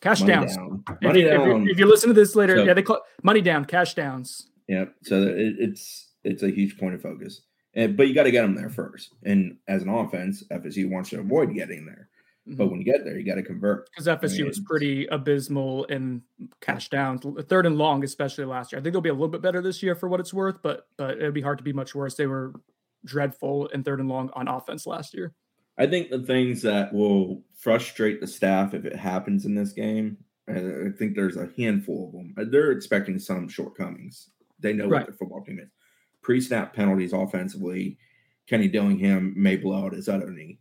[0.00, 0.56] Cash money downs.
[0.56, 0.84] Down.
[1.02, 1.62] Money if, down.
[1.62, 4.48] If, if, you listen to this later, so, yeah, they call money down, cash downs.
[4.66, 7.42] Yeah, so it, it's it's a huge point of focus.
[7.74, 9.14] And, but you got to get them there first.
[9.24, 12.08] And as an offense, FSU wants to avoid getting there.
[12.48, 12.56] Mm-hmm.
[12.56, 13.88] But when you get there, you got to convert.
[13.90, 16.22] Because FSU I mean, was pretty abysmal in
[16.60, 18.80] cash downs, third and long, especially last year.
[18.80, 20.88] I think they'll be a little bit better this year for what it's worth, but
[20.96, 22.14] but it'd be hard to be much worse.
[22.14, 22.52] They were
[23.04, 25.34] dreadful in third and long on offense last year.
[25.80, 30.18] I think the things that will frustrate the staff if it happens in this game,
[30.48, 32.50] I think there's a handful of them.
[32.50, 34.30] They're expecting some shortcomings.
[34.60, 35.00] They know right.
[35.00, 35.70] what their football team is
[36.22, 37.98] pre-snap penalties offensively,
[38.46, 40.58] Kenny Dillingham may blow out his other knee.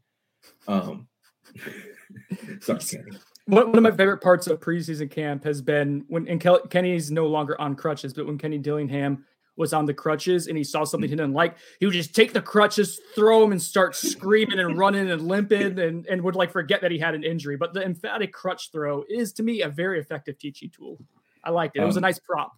[0.68, 1.08] Um,
[2.62, 3.18] sorry, Kenny.
[3.46, 7.60] One of my favorite parts of preseason camp has been when and Kenny's no longer
[7.60, 9.26] on crutches, but when Kenny Dillingham
[9.60, 12.34] was on the crutches and he saw something he didn't like, he would just take
[12.34, 16.50] the crutches, throw them, and start screaming and running and limping and, and would like
[16.50, 17.58] forget that he had an injury.
[17.58, 20.98] But the emphatic crutch throw is to me a very effective teaching tool.
[21.44, 21.82] I liked it.
[21.82, 22.54] It was a um, nice prop.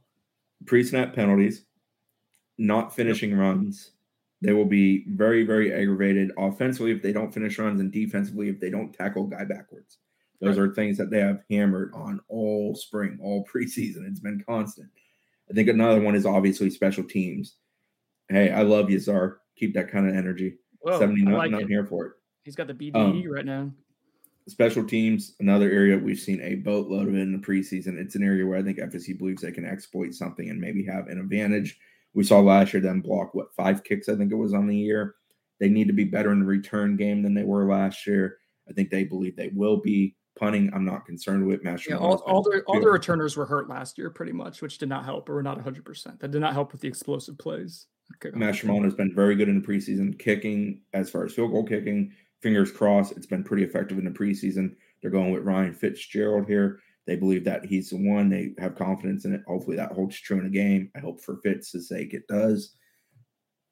[0.66, 1.66] Pre-snap penalties
[2.62, 3.92] not finishing runs.
[4.42, 8.60] They will be very, very aggravated offensively if they don't finish runs and defensively if
[8.60, 9.98] they don't tackle guy backwards.
[10.40, 10.70] Those right.
[10.70, 14.08] are things that they have hammered on all spring, all preseason.
[14.08, 14.90] It's been constant.
[15.52, 17.56] I think another one is obviously special teams.
[18.30, 19.40] Hey, I love you, Czar.
[19.58, 20.58] Keep that kind of energy.
[20.80, 22.14] Whoa, 70 like I'm here for it.
[22.44, 23.72] He's got the BDE um, right now.
[24.48, 28.00] Special teams, another area we've seen a boatload of in the preseason.
[28.00, 31.08] It's an area where I think FSU believes they can exploit something and maybe have
[31.08, 31.78] an advantage
[32.14, 34.76] we saw last year them block what five kicks, I think it was on the
[34.76, 35.16] year.
[35.60, 38.38] They need to be better in the return game than they were last year.
[38.70, 40.16] I think they believe they will be.
[40.40, 41.64] Punting, I'm not concerned with.
[41.64, 44.78] Master yeah, all, all their all their returners were hurt last year, pretty much, which
[44.78, 45.84] did not help, or were not 100.
[45.84, 47.88] percent That did not help with the explosive plays.
[48.16, 51.64] Okay, Mashimon has been very good in the preseason, kicking as far as field goal
[51.64, 52.12] kicking.
[52.42, 54.76] Fingers crossed, it's been pretty effective in the preseason.
[55.02, 56.80] They're going with Ryan Fitzgerald here.
[57.08, 58.30] They believe that he's the one.
[58.30, 59.42] They have confidence in it.
[59.48, 60.92] Hopefully that holds true in a game.
[60.96, 62.76] I hope for Fitz's sake it does.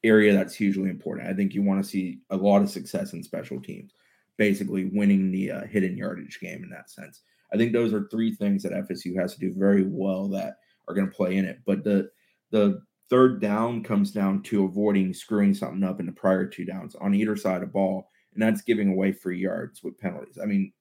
[0.04, 1.28] Area that's hugely important.
[1.28, 3.94] I think you want to see a lot of success in special teams,
[4.40, 7.22] basically winning the uh, hidden yardage game in that sense.
[7.54, 10.56] I think those are three things that FSU has to do very well that
[10.88, 11.60] are going to play in it.
[11.66, 12.10] But the
[12.50, 16.96] the third down comes down to avoiding screwing something up in the prior two downs
[16.96, 18.10] on either side of ball.
[18.34, 20.40] and that's giving away free yards with penalties.
[20.42, 20.72] I mean,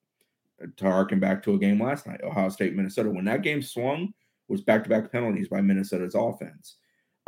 [0.76, 4.12] to harken back to a game last night, Ohio State, Minnesota, when that game swung,
[4.48, 6.76] was back to back penalties by Minnesota's offense.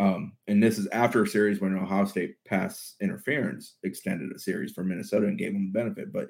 [0.01, 4.73] Um, and this is after a series when Ohio State pass interference extended a series
[4.73, 6.11] for Minnesota and gave them the benefit.
[6.11, 6.29] But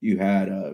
[0.00, 0.72] you had, uh,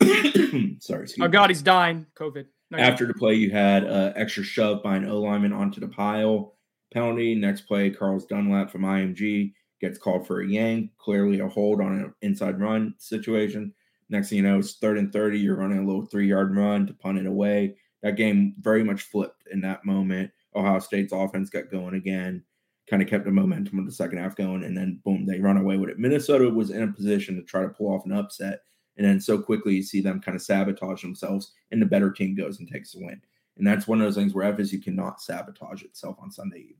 [0.80, 2.06] sorry, oh God, he's dying.
[2.18, 2.46] COVID.
[2.70, 5.88] No, after the play, you had uh, extra shove by an O lineman onto the
[5.88, 6.54] pile
[6.94, 7.34] penalty.
[7.34, 11.92] Next play, Carlos Dunlap from IMG gets called for a yank, clearly a hold on
[11.92, 13.74] an inside run situation.
[14.08, 15.38] Next thing you know, it's third and 30.
[15.38, 17.76] You're running a little three yard run to punt it away.
[18.02, 20.30] That game very much flipped in that moment.
[20.54, 22.42] Ohio State's offense got going again,
[22.88, 25.56] kind of kept the momentum of the second half going, and then boom, they run
[25.56, 25.98] away with it.
[25.98, 28.60] Minnesota was in a position to try to pull off an upset,
[28.96, 32.34] and then so quickly you see them kind of sabotage themselves, and the better team
[32.34, 33.20] goes and takes the win.
[33.56, 36.76] And that's one of those things where FSU cannot sabotage itself on Sunday evening.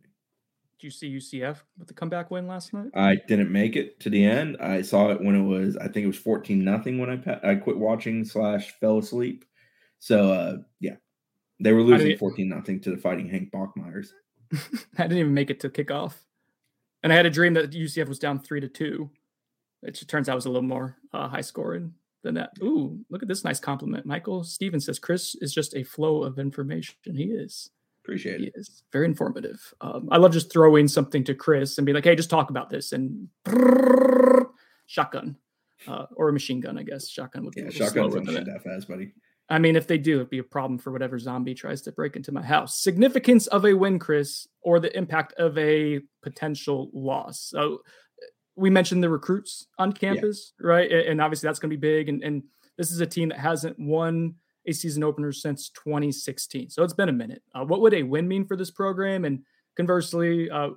[0.78, 2.90] Did you see UCF with the comeback win last night?
[2.94, 4.56] I didn't make it to the end.
[4.58, 7.54] I saw it when it was, I think it was 14 nothing when I I
[7.54, 9.44] quit watching slash fell asleep.
[10.00, 10.96] So uh yeah,
[11.62, 14.08] they were losing 14 nothing to the fighting Hank Bachmeyers.
[14.52, 16.14] I didn't even make it to kickoff.
[17.02, 19.10] And I had a dream that UCF was down three to two.
[19.82, 22.50] It turns out it was a little more uh, high scoring than that.
[22.62, 24.06] Ooh, look at this nice compliment.
[24.06, 26.94] Michael Stevens says Chris is just a flow of information.
[27.04, 27.70] He is.
[28.04, 28.52] Appreciate he it.
[28.54, 29.74] He is very informative.
[29.80, 32.70] Um, I love just throwing something to Chris and be like, hey, just talk about
[32.70, 33.28] this and
[34.86, 35.36] shotgun.
[35.88, 37.08] Uh, or a machine gun, I guess.
[37.08, 39.12] Shotgun would be yeah, shotgun's not that fast, buddy.
[39.52, 42.16] I mean, if they do, it'd be a problem for whatever zombie tries to break
[42.16, 42.80] into my house.
[42.80, 47.50] Significance of a win, Chris, or the impact of a potential loss.
[47.50, 47.82] So
[48.56, 50.66] we mentioned the recruits on campus, yeah.
[50.66, 50.90] right?
[50.90, 52.08] And obviously that's going to be big.
[52.08, 52.44] And, and
[52.78, 54.36] this is a team that hasn't won
[54.66, 56.70] a season opener since 2016.
[56.70, 57.42] So it's been a minute.
[57.54, 59.26] Uh, what would a win mean for this program?
[59.26, 59.40] And
[59.76, 60.70] conversely, uh,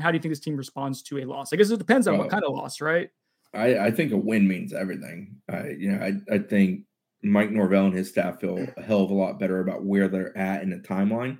[0.00, 1.52] how do you think this team responds to a loss?
[1.52, 3.08] I guess it depends on what kind of loss, right?
[3.54, 5.36] I, I think a win means everything.
[5.48, 6.86] I, you know, I, I think
[7.22, 10.36] Mike Norvell and his staff feel a hell of a lot better about where they're
[10.36, 11.38] at in the timeline.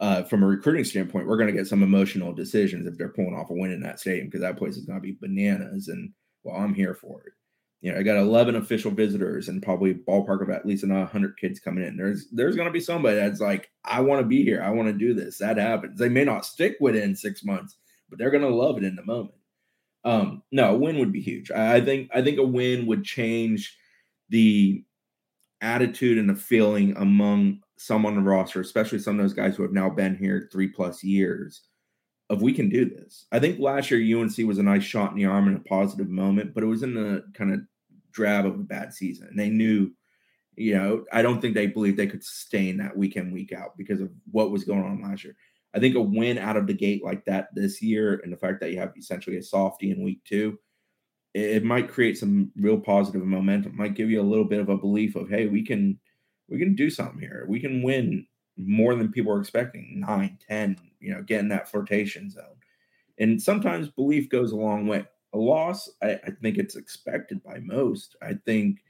[0.00, 3.34] Uh, from a recruiting standpoint, we're going to get some emotional decisions if they're pulling
[3.34, 5.88] off a win in that stadium because that place is going to be bananas.
[5.88, 6.12] And
[6.42, 7.32] well, I'm here for it.
[7.80, 11.36] You know, I got 11 official visitors and probably ballpark of at least another 100
[11.36, 11.96] kids coming in.
[11.96, 14.62] There's there's going to be somebody that's like, I want to be here.
[14.62, 15.38] I want to do this.
[15.38, 15.98] That happens.
[15.98, 17.76] They may not stick with it in six months,
[18.08, 19.34] but they're going to love it in the moment.
[20.04, 21.50] Um, no, a win would be huge.
[21.50, 23.76] I, I think I think a win would change
[24.32, 24.82] the
[25.60, 29.62] attitude and the feeling among some on the roster, especially some of those guys who
[29.62, 31.62] have now been here three plus years,
[32.30, 33.26] of we can do this.
[33.30, 36.08] I think last year UNC was a nice shot in the arm in a positive
[36.08, 37.60] moment, but it was in the kind of
[38.10, 39.28] drab of a bad season.
[39.28, 39.90] And they knew,
[40.56, 43.76] you know, I don't think they believed they could sustain that week in, week out
[43.76, 45.36] because of what was going on last year.
[45.74, 48.60] I think a win out of the gate like that this year and the fact
[48.60, 50.58] that you have essentially a softy in week two
[51.34, 54.76] it might create some real positive momentum might give you a little bit of a
[54.76, 55.98] belief of hey we can
[56.52, 57.46] we can do something here.
[57.48, 58.26] We can win
[58.58, 62.44] more than people are expecting nine ten you know getting that flirtation zone.
[63.18, 65.04] And sometimes belief goes a long way.
[65.32, 68.16] A loss I, I think it's expected by most.
[68.22, 68.80] I think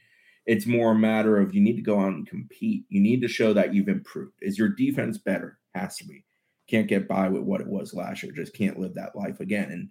[0.44, 2.84] it's more a matter of you need to go out and compete.
[2.88, 4.34] You need to show that you've improved.
[4.42, 5.58] Is your defense better?
[5.74, 6.24] Has to be.
[6.68, 8.32] Can't get by with what it was last year.
[8.32, 9.70] Just can't live that life again.
[9.70, 9.88] And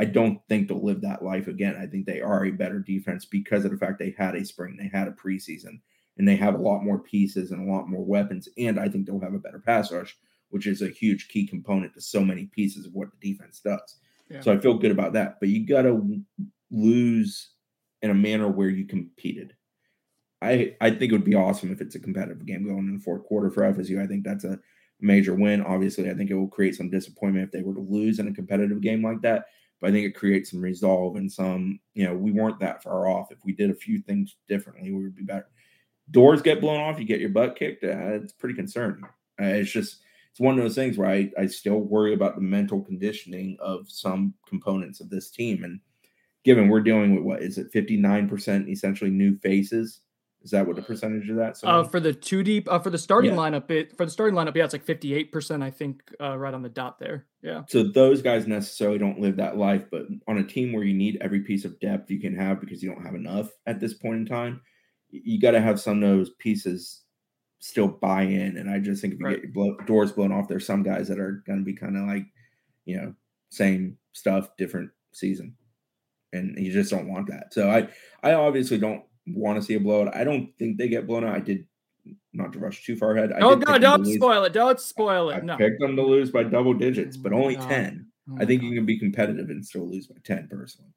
[0.00, 1.76] I don't think they'll live that life again.
[1.78, 4.78] I think they are a better defense because of the fact they had a spring,
[4.78, 5.78] they had a preseason,
[6.16, 8.48] and they have a lot more pieces and a lot more weapons.
[8.56, 10.16] And I think they'll have a better pass rush,
[10.48, 13.96] which is a huge key component to so many pieces of what the defense does.
[14.30, 14.40] Yeah.
[14.40, 15.38] So I feel good about that.
[15.38, 16.18] But you got to
[16.70, 17.50] lose
[18.00, 19.54] in a manner where you competed.
[20.40, 23.04] I I think it would be awesome if it's a competitive game going in the
[23.04, 24.02] fourth quarter for FSU.
[24.02, 24.58] I think that's a
[24.98, 25.60] major win.
[25.60, 28.32] Obviously, I think it will create some disappointment if they were to lose in a
[28.32, 29.44] competitive game like that
[29.80, 33.08] but I think it creates some resolve and some, you know, we weren't that far
[33.08, 33.32] off.
[33.32, 35.48] If we did a few things differently, we would be better.
[36.10, 37.84] Doors get blown off, you get your butt kicked.
[37.84, 39.04] Uh, it's pretty concerning.
[39.40, 40.00] Uh, it's just,
[40.30, 43.90] it's one of those things where I, I still worry about the mental conditioning of
[43.90, 45.64] some components of this team.
[45.64, 45.80] And
[46.44, 50.00] given we're dealing with what is it, 59% essentially new faces
[50.42, 51.58] is that what the percentage of that?
[51.62, 53.36] Uh, for the two deep, uh, for the starting yeah.
[53.36, 56.36] lineup, it for the starting lineup, yeah, it's like fifty eight percent, I think, uh,
[56.36, 57.26] right on the dot there.
[57.42, 57.62] Yeah.
[57.68, 61.18] So those guys necessarily don't live that life, but on a team where you need
[61.20, 64.16] every piece of depth you can have because you don't have enough at this point
[64.16, 64.62] in time,
[65.10, 67.02] you got to have some of those pieces
[67.58, 68.56] still buy in.
[68.56, 69.34] And I just think if you right.
[69.36, 71.96] get your blow, doors blown off, there's some guys that are going to be kind
[71.96, 72.24] of like,
[72.86, 73.14] you know,
[73.50, 75.56] same stuff, different season,
[76.32, 77.52] and you just don't want that.
[77.52, 77.88] So I,
[78.22, 79.02] I obviously don't
[79.34, 80.14] want to see a blowout.
[80.14, 81.34] I don't think they get blown out.
[81.34, 81.66] I did
[82.32, 83.32] not to rush too far ahead.
[83.32, 84.52] I oh no, don't spoil it.
[84.52, 85.36] Don't spoil it.
[85.36, 85.56] I no.
[85.56, 88.06] picked them to lose by double digits, but only 10.
[88.30, 88.68] Oh I think God.
[88.68, 90.92] you can be competitive and still lose by 10 personally.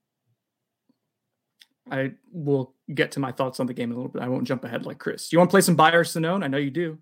[1.91, 4.21] I will get to my thoughts on the game in a little bit.
[4.21, 5.31] I won't jump ahead like Chris.
[5.31, 6.43] You want to play some buy or Sonnone?
[6.43, 6.97] I know you do.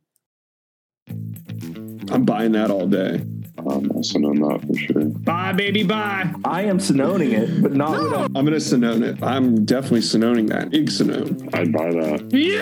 [1.07, 3.23] I'm buying that all day.
[3.69, 5.05] I'm also on that for sure.
[5.05, 6.33] Bye, baby, bye.
[6.45, 9.21] I am Sononing it, but not with a I'm gonna Sonnone it.
[9.23, 10.73] I'm definitely Sononing that.
[10.73, 11.53] Ig Sonnone.
[11.55, 12.31] I'd buy that.
[12.31, 12.61] Yeah.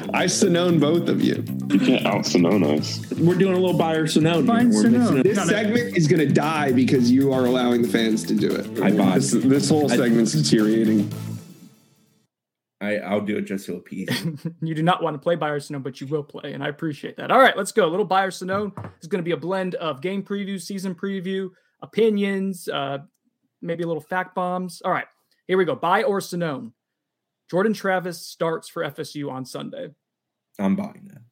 [0.14, 1.44] I Sonnone both of you.
[1.68, 3.00] You can't out Sonnone us.
[3.18, 4.46] We're doing a little buyer Sonnone.
[4.46, 5.18] Fine We're mixing Sonnone.
[5.20, 8.66] it- This segment is gonna die because you are allowing the fans to do it.
[8.82, 9.14] I buy.
[9.16, 11.10] This, this whole I- segment's deteriorating.
[12.80, 14.24] I, I'll do it just to appease.
[14.24, 14.38] you.
[14.62, 17.16] you do not want to play buy or but you will play, and I appreciate
[17.18, 17.30] that.
[17.30, 17.86] All right, let's go.
[17.86, 18.72] A little buy or is going
[19.02, 21.50] to be a blend of game preview, season preview,
[21.82, 22.98] opinions, uh,
[23.60, 24.80] maybe a little fact bombs.
[24.84, 25.06] All right,
[25.46, 25.74] here we go.
[25.74, 26.72] Buy or Sonnone.
[27.50, 29.88] Jordan Travis starts for FSU on Sunday.
[30.58, 31.22] I'm buying that.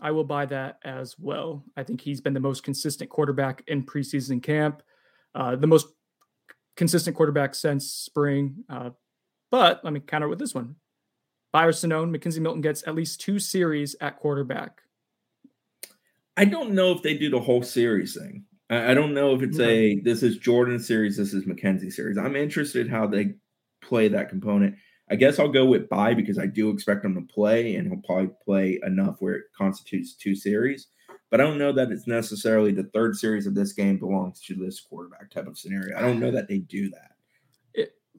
[0.00, 1.64] I will buy that as well.
[1.76, 4.82] I think he's been the most consistent quarterback in preseason camp,
[5.34, 5.86] uh, the most
[6.76, 8.64] consistent quarterback since spring.
[8.68, 8.90] Uh,
[9.52, 10.74] but let me counter with this one.
[11.52, 14.80] Buy or Sonnone, McKenzie Milton gets at least two series at quarterback.
[16.36, 18.46] I don't know if they do the whole series thing.
[18.70, 22.16] I, I don't know if it's a this is Jordan series, this is McKenzie series.
[22.16, 23.34] I'm interested how they
[23.82, 24.74] play that component.
[25.10, 28.00] I guess I'll go with buy because I do expect him to play, and he'll
[28.00, 30.86] probably play enough where it constitutes two series.
[31.30, 34.54] But I don't know that it's necessarily the third series of this game belongs to
[34.54, 35.98] this quarterback type of scenario.
[35.98, 37.11] I don't know that they do that.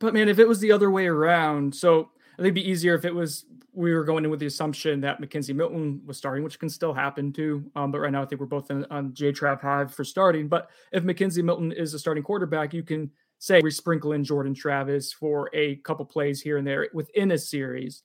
[0.03, 2.93] But man, if it was the other way around, so I think it'd be easier
[2.93, 6.43] if it was we were going in with the assumption that McKenzie Milton was starting,
[6.43, 7.71] which can still happen too.
[7.73, 10.49] Um, but right now, I think we're both in, on J Trap Hive for starting.
[10.49, 14.53] But if McKenzie Milton is a starting quarterback, you can say we sprinkle in Jordan
[14.53, 18.03] Travis for a couple plays here and there within a series.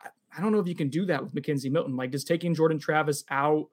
[0.00, 1.96] I, I don't know if you can do that with McKenzie Milton.
[1.96, 3.66] Like, does taking Jordan Travis out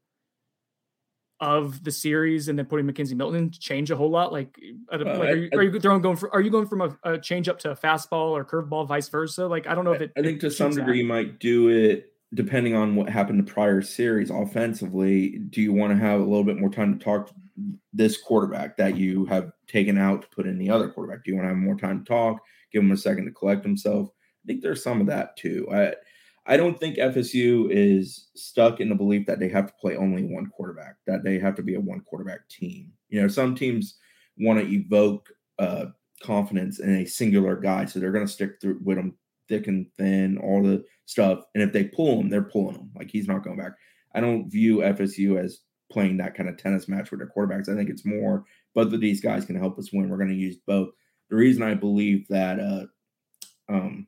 [1.40, 4.32] of the series and then putting McKenzie Milton change a whole lot?
[4.32, 4.60] Like,
[4.92, 6.82] uh, Well, like, I- are, you, are you throwing going for, are you going from
[6.82, 9.48] a, a change up to a fastball or curveball, vice versa?
[9.48, 10.12] Like, I don't know if it.
[10.18, 10.82] I think to some shoots that.
[10.82, 15.40] degree you might do it depending on what happened to prior series offensively.
[15.50, 17.34] Do you want to have a little bit more time to talk to
[17.92, 21.24] this quarterback that you have taken out to put in the other quarterback?
[21.24, 22.40] Do you want to have more time to talk?
[22.72, 24.10] Give him a second to collect himself.
[24.10, 25.68] I think there's some of that too.
[25.72, 25.94] I
[26.50, 30.24] I don't think FSU is stuck in the belief that they have to play only
[30.24, 32.92] one quarterback, that they have to be a one quarterback team.
[33.10, 34.00] You know, some teams
[34.40, 35.30] want to evoke
[35.60, 35.86] uh,
[36.24, 39.16] confidence in a singular guy, so they're going to stick through with him
[39.48, 41.44] thick and thin, all the stuff.
[41.54, 42.92] And if they pull him, they're pulling him.
[42.96, 43.74] Like he's not going back.
[44.16, 45.60] I don't view FSU as
[45.92, 47.70] playing that kind of tennis match with their quarterbacks.
[47.70, 48.44] I think it's more
[48.74, 50.10] both of these guys can help us win.
[50.10, 50.90] We're going to use both.
[51.30, 52.86] The reason I believe that uh,
[53.72, 54.08] um,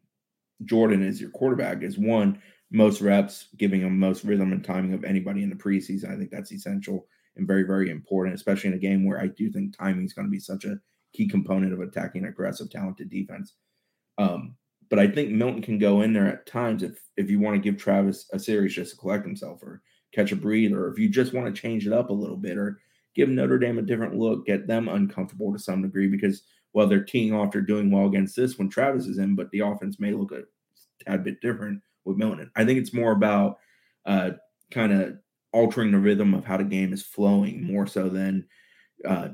[0.66, 2.42] Jordan is your quarterback is one
[2.72, 6.12] most reps, giving him most rhythm and timing of anybody in the preseason.
[6.12, 9.52] I think that's essential and very very important, especially in a game where I do
[9.52, 10.80] think timing is going to be such a
[11.14, 13.56] key component of attacking aggressive, talented defense.
[14.18, 14.56] Um,
[14.90, 17.62] but I think Milton can go in there at times if if you want to
[17.62, 19.82] give Travis a series just to collect himself or
[20.14, 22.58] catch a breather, or if you just want to change it up a little bit
[22.58, 22.80] or
[23.16, 26.44] give Notre Dame a different look, get them uncomfortable to some degree because
[26.74, 29.60] well, they're teeing off, they're doing well against this when Travis is in, but the
[29.60, 30.44] offense may look a
[31.04, 32.52] tad bit different with Milton.
[32.56, 33.58] I think it's more about
[34.06, 34.32] uh,
[34.72, 35.18] kind of
[35.54, 38.46] altering the rhythm of how the game is flowing more so than
[39.08, 39.30] uh,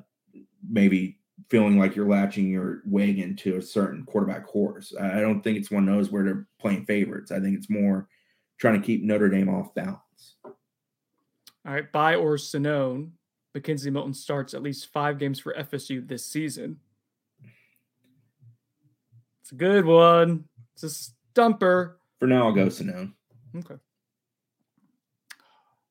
[0.68, 1.20] maybe
[1.50, 4.94] feeling like you're latching your wagon to a certain quarterback horse.
[5.00, 7.32] I don't think it's one of those where they're playing favorites.
[7.32, 8.10] I think it's more
[8.58, 10.02] trying to keep Notre Dame off balance.
[10.44, 13.12] All right, by or Sonnone,
[13.56, 16.80] McKenzie Milton starts at least five games for FSU this season.
[19.48, 20.44] It's a good one.
[20.74, 22.02] It's a stumper.
[22.20, 23.14] For now, I'll go Sonnone.
[23.56, 23.76] Okay.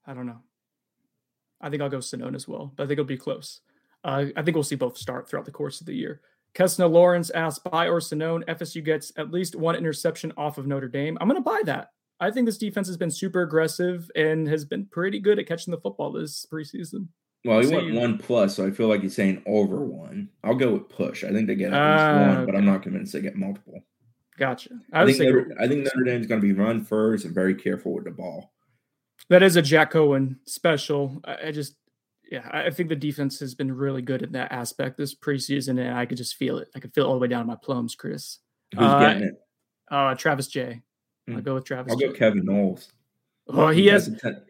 [0.06, 0.42] I don't know.
[1.62, 3.62] I think I'll go Sonnone as well, but I think it'll be close.
[4.04, 6.20] Uh, I think we'll see both start throughout the course of the year.
[6.54, 10.88] Kesna Lawrence asks, buy or Sonnone, FSU gets at least one interception off of Notre
[10.88, 11.16] Dame.
[11.18, 11.92] I'm going to buy that.
[12.20, 15.70] I think this defense has been super aggressive and has been pretty good at catching
[15.70, 17.08] the football this preseason.
[17.46, 20.28] Well, he So went you- one plus, so I feel like he's saying over one.
[20.44, 21.24] I'll go with push.
[21.24, 23.84] I think they get at least one, but I'm not convinced they get multiple.
[24.38, 24.70] Gotcha.
[24.92, 27.54] I, I, think Notre, I think Notre Dame's going to be run first and very
[27.54, 28.52] careful with the ball.
[29.30, 31.20] that is a Jack Coan special.
[31.24, 31.76] I, I just,
[32.30, 35.96] yeah, I think the defense has been really good in that aspect this preseason, and
[35.96, 36.68] I could just feel it.
[36.74, 38.38] I could feel it all the way down to my plums, Chris.
[38.74, 39.34] Who's Uh, getting it?
[39.90, 40.82] Uh, Travis Jay
[41.28, 41.40] I'll Hmm.
[41.40, 41.92] go with Travis.
[41.92, 42.08] I'll J.
[42.08, 42.92] go Kevin Knowles.
[43.48, 44.08] Oh, he has.
[44.08, 44.42] a ten-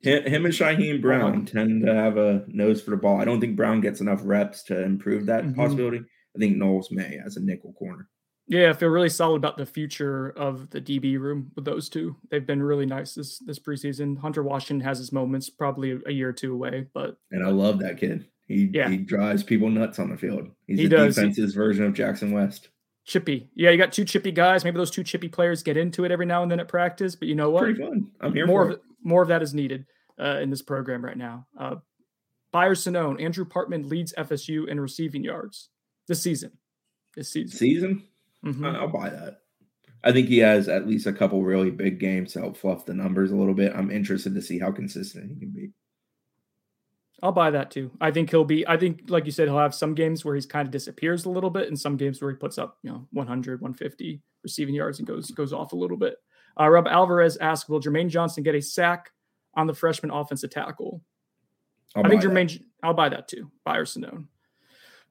[0.00, 3.20] him, him and Shyheim Brown tend to have a nose for the ball.
[3.20, 5.56] I don't think Brown gets enough reps to improve that Mhm.
[5.56, 5.98] possibility.
[6.36, 8.08] I think Knowles may as a nickel corner.
[8.46, 12.16] Yeah, I feel really solid about the future of the DB room with those two.
[12.30, 14.18] They've been really nice this this preseason.
[14.18, 17.78] Hunter Washington has his moments, probably a, year or two away, but And I love
[17.80, 18.26] that kid.
[18.46, 18.88] He Yeah.
[18.88, 20.48] he drives people nuts on the field.
[20.66, 21.16] He's He the does.
[21.16, 22.70] Defense's version of Jackson West.
[23.04, 23.50] Chippy.
[23.54, 24.64] Yeah, you got two chippy guys.
[24.64, 27.28] Maybe those two chippy players get into it every now and then at practice, but
[27.28, 27.64] you know what?
[27.64, 28.06] Pretty fun.
[28.20, 28.82] I'm here more for of it.
[29.08, 29.86] More of that is needed
[30.20, 31.46] uh, in this program right now.
[31.58, 31.76] Uh,
[32.52, 35.70] Buyer Sonnone, Andrew Parchment leads FSU in receiving yards
[36.06, 36.52] this season.
[37.16, 37.56] This season.
[37.58, 38.02] Season,
[38.44, 38.66] Mhm.
[38.66, 39.40] I- I'll buy that.
[40.04, 42.94] I think he has at least a couple really big games to help fluff the
[42.94, 43.72] numbers a little bit.
[43.74, 45.72] I'm interested to see how consistent he can be.
[47.22, 47.90] I'll buy that too.
[48.00, 48.66] I think he'll be.
[48.68, 51.30] I think, like you said, he'll have some games where he's kind of disappears a
[51.30, 54.98] little bit, and some games where he puts up, you know, 100, 150 receiving yards
[55.00, 56.16] and goes goes off a little bit.
[56.58, 59.12] Uh, Rob Alvarez asked, "Will Jermaine Johnson get a sack
[59.54, 61.02] on the freshman offensive tackle?"
[61.94, 62.34] I'll I think buy that.
[62.34, 62.64] Jermaine.
[62.82, 63.50] I'll buy that too.
[63.64, 64.26] Buyer Sonnone.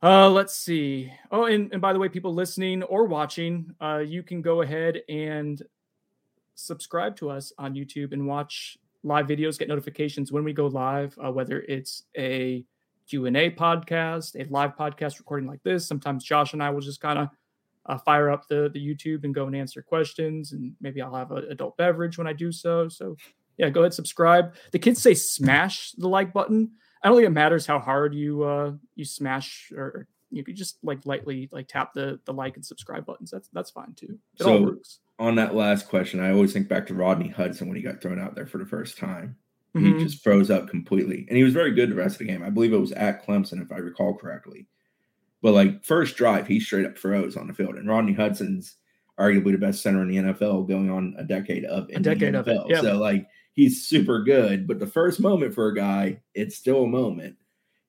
[0.02, 1.12] Uh, let's see.
[1.32, 5.02] Oh, and, and by the way, people listening or watching, uh, you can go ahead
[5.10, 5.62] and
[6.54, 11.18] subscribe to us on YouTube and watch live videos, get notifications when we go live,
[11.24, 12.64] uh, whether it's a
[13.10, 15.88] Q&A podcast, a live podcast recording like this.
[15.88, 17.30] Sometimes Josh and I will just kind of
[17.88, 20.52] uh, fire up the, the YouTube and go and answer questions.
[20.52, 22.90] And maybe I'll have an adult beverage when I do so.
[22.90, 23.16] So
[23.58, 24.54] yeah, go ahead, subscribe.
[24.72, 26.72] The kids say smash the like button.
[27.04, 30.78] I don't think it matters how hard you uh you smash or, you could just
[30.84, 33.32] like lightly like tap the the like and subscribe buttons.
[33.32, 34.20] That's that's fine too.
[34.40, 35.00] It all So- works.
[35.20, 38.20] On that last question, I always think back to Rodney Hudson when he got thrown
[38.20, 39.38] out there for the first time.
[39.76, 39.98] Mhm.
[39.98, 41.26] He just froze up completely.
[41.28, 42.44] And he was very good the rest of the game.
[42.44, 44.68] I believe it was at Clemson, if I recall correctly.
[45.42, 47.76] But like first drive, he straight up froze on the field.
[47.76, 48.76] And Rodney Hudson's
[49.20, 52.48] arguably the best center in the NFL, going on a decade of the decade of
[52.48, 52.82] it, NFL.
[52.82, 54.68] So like he's super good.
[54.68, 57.36] But the first moment for a guy, it's still a moment.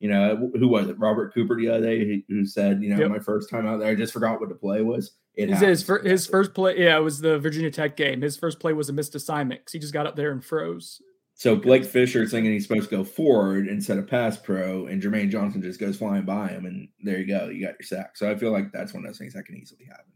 [0.01, 0.99] You know, who was it?
[0.99, 3.11] Robert Cooper the other day who- said, you know, Yep.
[3.11, 5.13] my first time out there, I just forgot what the play was.
[5.35, 8.23] It His, his, his first play, yeah, it was the Virginia Tech game.
[8.23, 11.01] His first play was a missed assignment 'cause he just got up there and froze.
[11.39, 15.31] So Blake Fisher thinking he's supposed to go forward instead of pass pro, and Jermaine
[15.31, 18.17] Johnson just goes flying by him, and there you go, you got your sack.
[18.17, 20.07] So I feel like that's one of those things that can easily happen.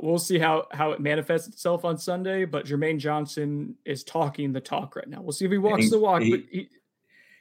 [0.00, 4.60] We'll see how how it manifests itself on Sunday, but Jermaine Johnson is talking the
[4.62, 5.20] talk right now.
[5.20, 6.22] We'll see if he walks he- the walk.
[6.22, 6.68] he- but he,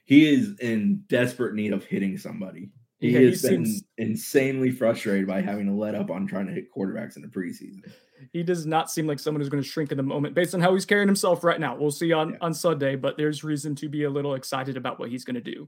[0.03, 2.71] He is in desperate need of hitting somebody.
[2.99, 6.51] He Yeah, has been seems- insanely frustrated by having to let up on trying to
[6.53, 7.89] hit quarterbacks in the preseason.
[8.31, 10.61] He does not seem like someone who's going to shrink in the moment based on
[10.61, 11.75] how he's carrying himself right now.
[11.75, 12.37] We'll see on, Yeah.
[12.41, 15.41] on Sunday, but there's reason to be a little excited about what he's going to
[15.41, 15.67] do.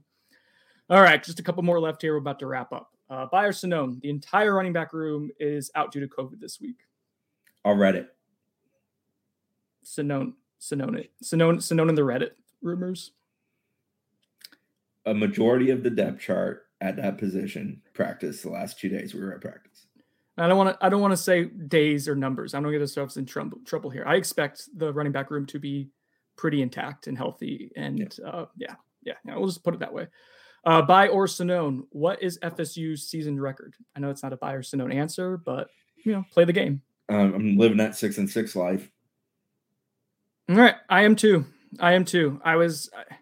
[0.88, 2.12] All right, just a couple more left here.
[2.14, 2.92] We're about to wrap up.
[3.10, 6.76] Uh, Bayer Sonnone, the entire running back room is out due to COVID this week.
[7.64, 8.14] I'll read it.
[9.84, 12.30] Sonnone, Sonnone, Sonnone, Sonnone in the Reddit
[12.62, 13.12] rumors.
[15.04, 19.20] A majority of the depth chart at that position practice the last two days we
[19.20, 19.85] were at practice.
[20.38, 20.84] I don't want to.
[20.84, 22.54] I don't want to say days or numbers.
[22.54, 24.04] I don't get ourselves in trouble trouble here.
[24.06, 25.88] I expect the running back room to be
[26.36, 27.72] pretty intact and healthy.
[27.76, 29.36] And yeah, uh, yeah, yeah, yeah.
[29.36, 30.08] We'll just put it that way.
[30.64, 33.74] Uh, by or Sonnone, what is FSU's season record?
[33.94, 35.68] I know it's not a by or Sonnone answer, but
[36.04, 36.82] you know, play the game.
[37.08, 38.90] Um, I'm living that six and six life.
[40.48, 41.46] All right, I am too.
[41.80, 42.40] I am too.
[42.44, 42.90] I was.
[42.94, 43.16] I,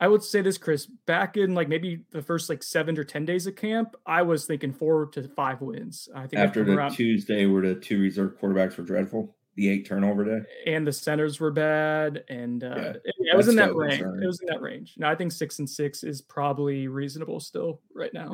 [0.00, 0.86] I would say this, Chris.
[1.06, 4.44] Back in like maybe the first like seven or ten days of camp, I was
[4.46, 6.08] thinking four to five wins.
[6.14, 9.86] I think After the around- Tuesday where the two reserve quarterbacks were dreadful, the eight
[9.86, 10.44] turnover day.
[10.66, 14.00] and the centers were bad, and uh, Yeah, it, it was in that range.
[14.00, 14.22] concern.
[14.22, 14.94] It was in that range.
[14.98, 18.32] No, I think six and six is probably reasonable still right now.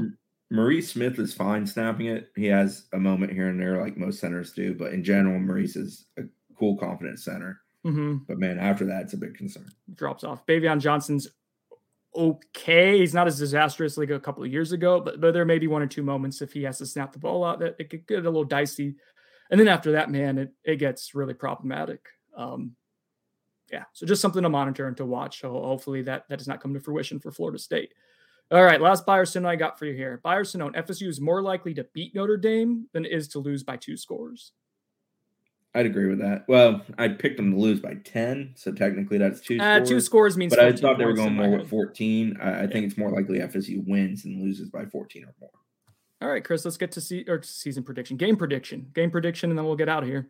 [0.51, 2.31] Maurice Smith is fine snapping it.
[2.35, 5.77] He has a moment here and there, like most centers do, but in general, Maurice
[5.77, 6.23] is a
[6.59, 7.61] cool, confident center.
[7.85, 9.67] hmm But man, after that, it's a big concern.
[9.95, 10.45] Drops off.
[10.47, 11.29] Baveon Johnson's
[12.15, 12.99] okay.
[12.99, 15.67] He's not as disastrous like a couple of years ago, but but there may be
[15.67, 18.07] one or two moments if he has to snap the ball out that it could
[18.07, 18.97] get a little dicey.
[19.51, 22.07] And then after that, man, it, it gets really problematic.
[22.37, 22.77] Um,
[23.71, 25.41] yeah, so just something to monitor and to watch.
[25.41, 27.93] So hopefully that that does not come to fruition for Florida State.
[28.53, 30.21] All right, last Byerson I got for you here.
[30.25, 33.63] Byerson on FSU is more likely to beat Notre Dame than it is to lose
[33.63, 34.53] by two scores.
[35.75, 36.47] I'd agree with that.
[36.49, 39.89] Well, I picked them to lose by 10, so technically that's two Uh, scores.
[39.89, 40.55] two scores means.
[40.55, 42.37] but I thought they were going more with 14.
[42.41, 45.51] I, I think it's more likely FSU wins and loses by 14 or more.
[46.23, 49.59] All right, Chris, let's get to see or season prediction, game prediction, game prediction, and
[49.59, 50.29] then we'll get out of here.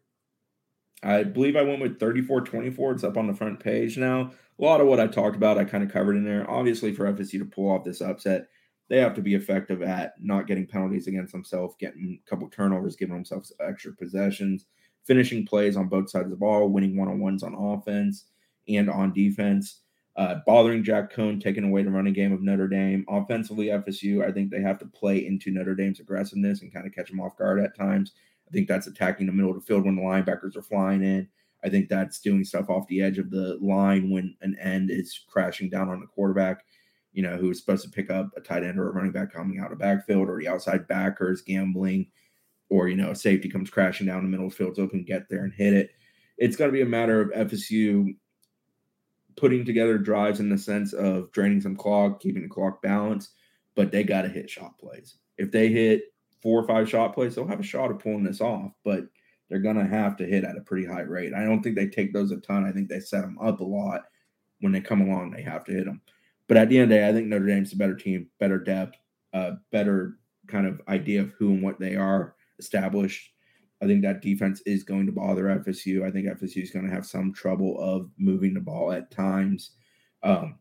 [1.03, 2.93] I believe I went with 34 24.
[2.93, 4.33] It's up on the front page now.
[4.59, 6.49] A lot of what I talked about, I kind of covered in there.
[6.49, 8.49] Obviously, for FSU to pull off this upset,
[8.89, 12.95] they have to be effective at not getting penalties against themselves, getting a couple turnovers,
[12.97, 14.67] giving themselves extra possessions,
[15.11, 18.27] finishing plays on both sides of the ball, winning one on ones on offense
[18.69, 19.81] and on defense,
[20.15, 23.05] uh, bothering Jack Coan, taking away the running game of Notre Dame.
[23.09, 26.95] Offensively, FSU, I think they have to play into Notre Dame's aggressiveness and kind of
[26.95, 28.13] catch them off guard at times.
[28.49, 31.27] I think that's attacking the middle of the field when the linebackers are flying in.
[31.65, 35.25] I think that's doing stuff off the edge of the line when an end is
[35.29, 36.65] crashing down on the quarterback.
[37.13, 39.33] you know, who is supposed to pick up a tight end or a running back
[39.33, 42.07] coming out of backfield or the outside backers gambling,
[42.71, 45.05] or you know, a safety comes crashing down the middle of the field so can
[45.05, 45.91] get there and hit it.
[46.39, 48.15] It's going to be a matter of FSU
[49.37, 53.33] putting together drives in the sense of draining some clock, keeping the clock balanced,
[53.75, 55.17] but they got to hit shot plays.
[55.37, 56.05] If they hit
[56.43, 59.05] four or five shot plays, they'll have a shot of pulling this off, but
[59.49, 61.35] they're going to have to hit at a pretty high rate.
[61.35, 62.65] I don't think they take those a ton.
[62.65, 64.03] I think they set them up a lot.
[64.61, 66.03] When they come along, they have to hit them.
[66.47, 68.59] But at the end of the day, I think Notre Dame's a better team, better
[68.59, 68.97] depth,
[69.33, 73.33] uh, better kind of idea of who and what they are established.
[73.83, 76.07] I think that defense is going to bother FSU.
[76.07, 79.73] I think FSU is going to have some trouble of moving the ball at times.
[80.23, 80.59] Um,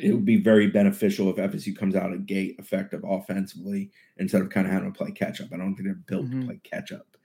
[0.00, 4.48] it would be very beneficial if FSU comes out of gate effective offensively instead of
[4.48, 5.48] kind of having to play catch up.
[5.52, 6.40] I don't think they're built Mhm.
[6.40, 7.16] to play catch up.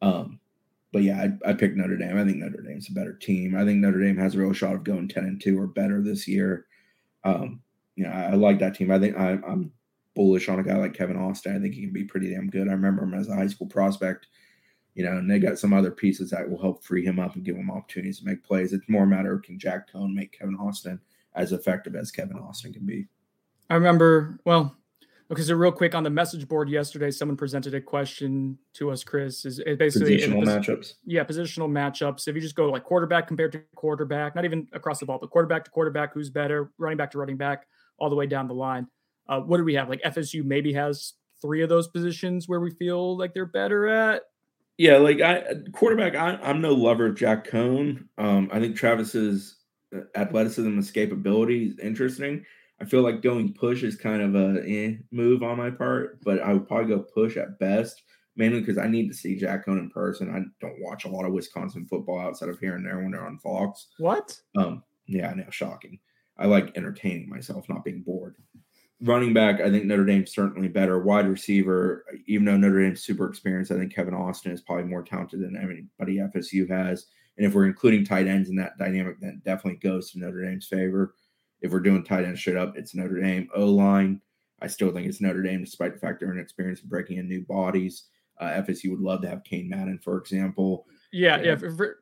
[0.00, 0.40] Um,
[0.92, 2.16] but yeah, I, I picked Notre Dame.
[2.16, 3.56] I think Notre Dame's a better team.
[3.56, 6.00] I think Notre Dame has a real shot of going ten and two or better
[6.00, 6.66] this year.
[7.24, 7.60] Um,
[7.96, 8.90] you know, I, I like that team.
[8.92, 9.72] I think I, I'm
[10.14, 11.56] bullish on a guy like Kevin Austin.
[11.56, 12.68] I think he can be pretty damn good.
[12.68, 14.28] I remember him as a high school prospect.
[14.94, 17.44] You know, and they got some other pieces that will help free him up and
[17.44, 18.72] give him opportunities to make plays.
[18.72, 21.00] It's more a matter of can Jack Coan make Kevin Austin
[21.34, 23.08] as effective as Kevin Austin can be.
[23.68, 24.76] I remember, well,
[25.32, 29.02] okay, so real quick on the message board yesterday, someone presented a question to us,
[29.02, 29.44] Chris.
[29.44, 30.92] Is it basically Positional pos- matchups.
[31.04, 32.28] yeah, positional matchups.
[32.28, 35.30] If you just go like quarterback compared to quarterback, not even across the ball, but
[35.30, 37.66] quarterback to quarterback, who's better, running back to running back,
[37.98, 38.86] all the way down the line.
[39.28, 39.88] Uh, what do we have?
[39.88, 44.22] Like FSU maybe has three of those positions where we feel like they're better at.
[44.76, 46.16] Yeah, like I quarterback.
[46.16, 48.06] I, I'm no lover of Jack Coan.
[48.18, 49.56] Um, I think Travis's
[49.94, 52.44] uh, athleticism, escapability is interesting.
[52.80, 56.40] I feel like going push is kind of a eh move on my part, but
[56.40, 58.02] I would probably go push at best,
[58.36, 60.34] mainly because I need to see Jack Coan in person.
[60.34, 63.26] I don't watch a lot of Wisconsin football outside of here and there when they're
[63.26, 63.86] on Fox.
[63.98, 64.36] What?
[64.56, 66.00] Um, yeah, I know, shocking.
[66.36, 68.34] I like entertaining myself, not being bored.
[69.04, 70.98] Running back, I think Notre Dame's certainly better.
[70.98, 75.02] Wide receiver, even though Notre Dame's super experienced, I think Kevin Austin is probably more
[75.02, 77.06] talented than anybody FSU has.
[77.36, 80.42] And if we're including tight ends in that dynamic, then it definitely goes to Notre
[80.42, 81.14] Dame's favor.
[81.60, 83.48] If we're doing tight end straight up, it's Notre Dame.
[83.54, 84.22] O line,
[84.62, 87.42] I still think it's Notre Dame, despite the fact they're inexperienced in breaking in new
[87.42, 88.04] bodies.
[88.40, 90.86] Uh, FSU would love to have Cain Madden, for example.
[91.12, 91.44] Yeah, Yeah.
[91.44, 91.56] yeah.
[91.56, 91.98] For,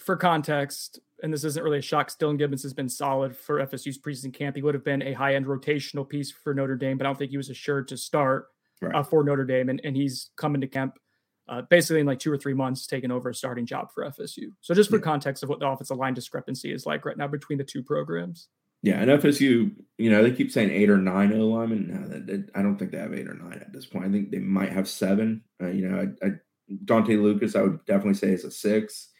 [0.00, 3.98] for context, and this isn't really a shock, Dillan Gibbons has been solid for FSU's
[3.98, 4.56] preseason camp.
[4.56, 7.18] He would have been a high end rotational piece for Notre Dame, but I don't
[7.18, 8.46] think he was assured to start
[8.82, 8.94] Right.
[8.94, 9.68] uh, for Notre Dame.
[9.68, 10.98] And, and he's coming to camp
[11.48, 14.48] uh, basically in like two or three months, taking over a starting job for FSU.
[14.62, 15.02] So, just for Yeah.
[15.02, 18.48] context of what the offensive line discrepancy is like right now between the two programs.
[18.82, 21.88] Yeah, and FSU, you know, they keep saying eight or nine O linemen.
[21.88, 24.06] No, that, that- I don't think they have eight or nine at this point.
[24.06, 25.42] I think they might have seven.
[25.62, 26.30] Uh, you know, I, I,
[26.84, 29.10] Dante Lucas, I would definitely say is a six.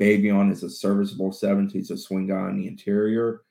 [0.00, 1.72] Baveon is a serviceable seventh.
[1.72, 3.42] He's a swing guy on the interior.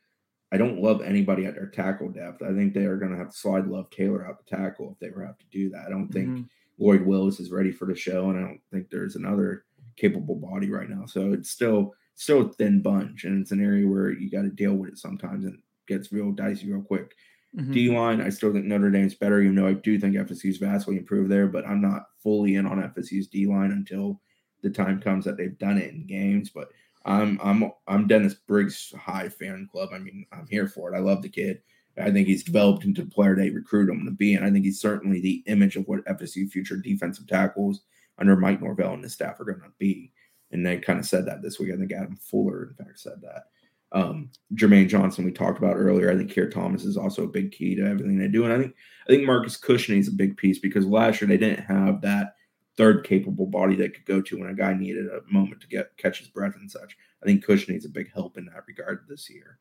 [0.52, 2.44] I don't love anybody at their tackle depth.
[2.44, 5.00] I think they are going to have to slide Love Taylor out the tackle if
[5.00, 5.86] they ever have to do that.
[5.88, 6.50] I don't think Mhm.
[6.78, 9.66] Lloyd Willis is ready for the show, and I don't think there's another
[9.96, 11.06] capable body right now.
[11.06, 14.50] So it's still still a thin bunch, and it's an area where you got to
[14.52, 17.16] deal with it sometimes, and it gets real dicey real quick.
[17.56, 17.74] Mhm.
[17.74, 20.98] D line, I still think Notre Dame's better, even though I do think FSU's vastly
[20.98, 21.48] improved there.
[21.48, 24.22] But I'm not fully in on FSU's D line until
[24.64, 26.50] the time comes that they've done it in games.
[26.50, 26.70] But
[27.06, 29.90] I'm I'm I'm Dennis Briggs high fan club.
[29.94, 30.98] I mean, I'm here for it.
[30.98, 31.62] I love the kid.
[32.02, 34.66] I think he's developed into the player they recruit him to be, and I think
[34.66, 37.82] he's certainly the image of what FSU future defensive tackles
[38.18, 40.12] under Mike Norvell and his staff are going to be.
[40.52, 41.72] And they kind of said that this week.
[41.74, 43.44] I think Adam Fuller, in fact, said that.
[43.92, 46.12] Um, Jermaine Johnson, we talked about earlier.
[46.12, 48.58] I think Keir Thomas is also a big key to everything they do, and I
[48.58, 48.76] think
[49.08, 52.36] I think Marcus Cushing is a big piece because last year they didn't have that
[52.78, 55.96] third capable body they could go to when a guy needed a moment to get
[55.98, 56.98] catch his breath and such.
[57.22, 59.60] I think Cush needs a big help in that regard this year.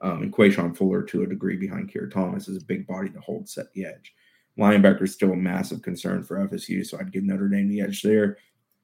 [0.00, 3.20] Um, and Quayshawn Fuller, to a degree, behind Keir Thomas, is a big body to
[3.20, 4.14] hold set the edge.
[4.58, 8.02] Linebacker is still a massive concern for FSU, so I'd give Notre Dame the edge
[8.02, 8.38] there.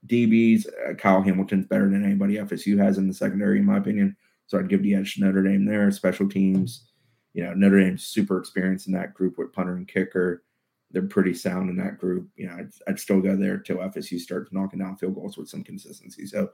[0.07, 4.17] DBs, uh, Kyle Hamilton's better than anybody FSU has in the secondary, in my opinion.
[4.47, 5.91] So I'd give the edge to Notre Dame there.
[5.91, 6.89] Special teams,
[7.35, 10.43] you know, Notre Dame's super experienced in that group with punter and kicker.
[10.91, 12.29] They're pretty sound in that group.
[12.37, 15.49] You know, I'd, I'd still go there till FSU starts knocking down field goals with
[15.49, 16.27] some consistency.
[16.27, 16.51] So,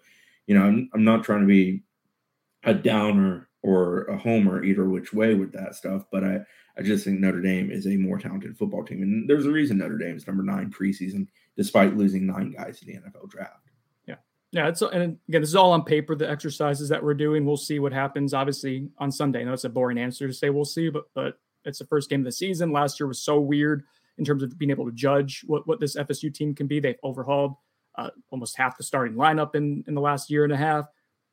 [0.47, 1.83] you know, I'm, I'm not trying to be
[2.65, 6.41] a downer or a homer either which way with that stuff, but I,
[6.79, 9.03] I just think Notre Dame is a more talented football team.
[9.03, 11.27] And there's a reason Notre Dame is number nine preseason,
[11.57, 13.67] despite losing nine guys in the NFL draft.
[14.53, 16.15] Yeah, it's and again, this is all on paper.
[16.15, 18.33] The exercises that we're doing, we'll see what happens.
[18.33, 19.41] Obviously, on Sunday.
[19.41, 22.09] I know it's a boring answer to say we'll see, but but it's the first
[22.09, 22.73] game of the season.
[22.73, 23.85] Last year was so weird
[24.19, 26.81] in terms of being able to judge what what this FSU team can be.
[26.81, 27.55] They've overhauled
[27.97, 30.87] uh, almost half the starting lineup in in the last year and a half.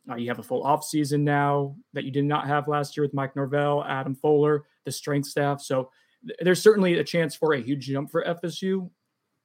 [0.10, 3.06] Uh, you have a full off season now that you did not have last year
[3.06, 4.66] with Mike Norvell, Adam Fuller.
[4.86, 5.62] the strength staff.
[5.62, 5.90] So
[6.28, 8.90] th- there's certainly a chance for a huge jump for FSU.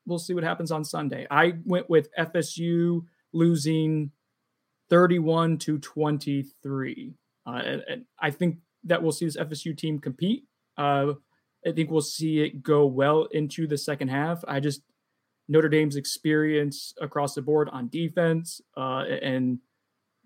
[0.05, 1.27] We'll see what happens on Sunday.
[1.31, 4.11] I went with FSU losing
[4.91, 7.15] 31 to 23.
[7.47, 10.45] Uh, and, and I think that we'll see this FSU team compete.
[10.77, 11.15] Uh,
[11.67, 14.45] I think we'll see it go well into the second half.
[14.47, 14.83] I just
[15.49, 19.59] Notre Dame's experience across the board on defense uh, and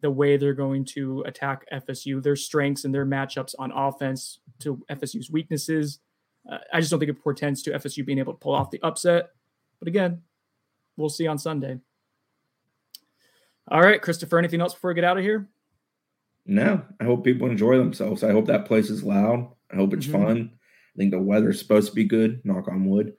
[0.00, 4.82] the way they're going to attack FSU, their strengths and their matchups on offense to
[4.90, 6.00] FSU's weaknesses.
[6.50, 8.82] Uh, I just don't think it portends to FSU being able to pull off the
[8.82, 9.30] upset.
[9.78, 10.22] But again,
[10.96, 11.78] we'll see on Sunday.
[13.68, 15.48] All right, Christopher, anything else before we get out of here?
[16.46, 18.24] No, I hope people enjoy themselves.
[18.24, 19.52] I hope that place is loud.
[19.70, 20.12] I hope it's Mhm.
[20.12, 20.50] fun.
[20.94, 22.40] I think the weather's supposed to be good.
[22.44, 23.14] Knock on wood.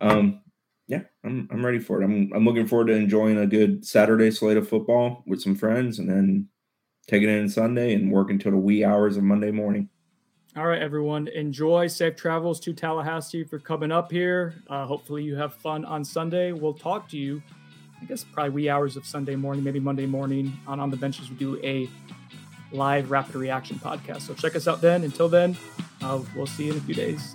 [0.00, 0.40] Um,
[0.86, 2.04] yeah, I'm I'm ready for it.
[2.04, 5.98] I'm I'm looking forward to enjoying a good Saturday slate of football with some friends,
[5.98, 6.48] and then
[7.06, 9.88] taking it in Sunday and work until the wee hours of Monday morning.
[10.56, 11.26] All right, everyone.
[11.28, 14.54] Enjoy safe travels to Tallahassee for coming up here.
[14.68, 16.52] Uh, hopefully, you have fun on Sunday.
[16.52, 17.42] We'll talk to you,
[18.00, 21.28] I guess, probably wee hours of Sunday morning, maybe Monday morning on On the Benches.
[21.28, 21.88] We do a
[22.70, 24.22] live rapid reaction podcast.
[24.22, 25.02] So check us out then.
[25.02, 25.56] Until then,
[26.34, 27.34] we'll see you in a few days.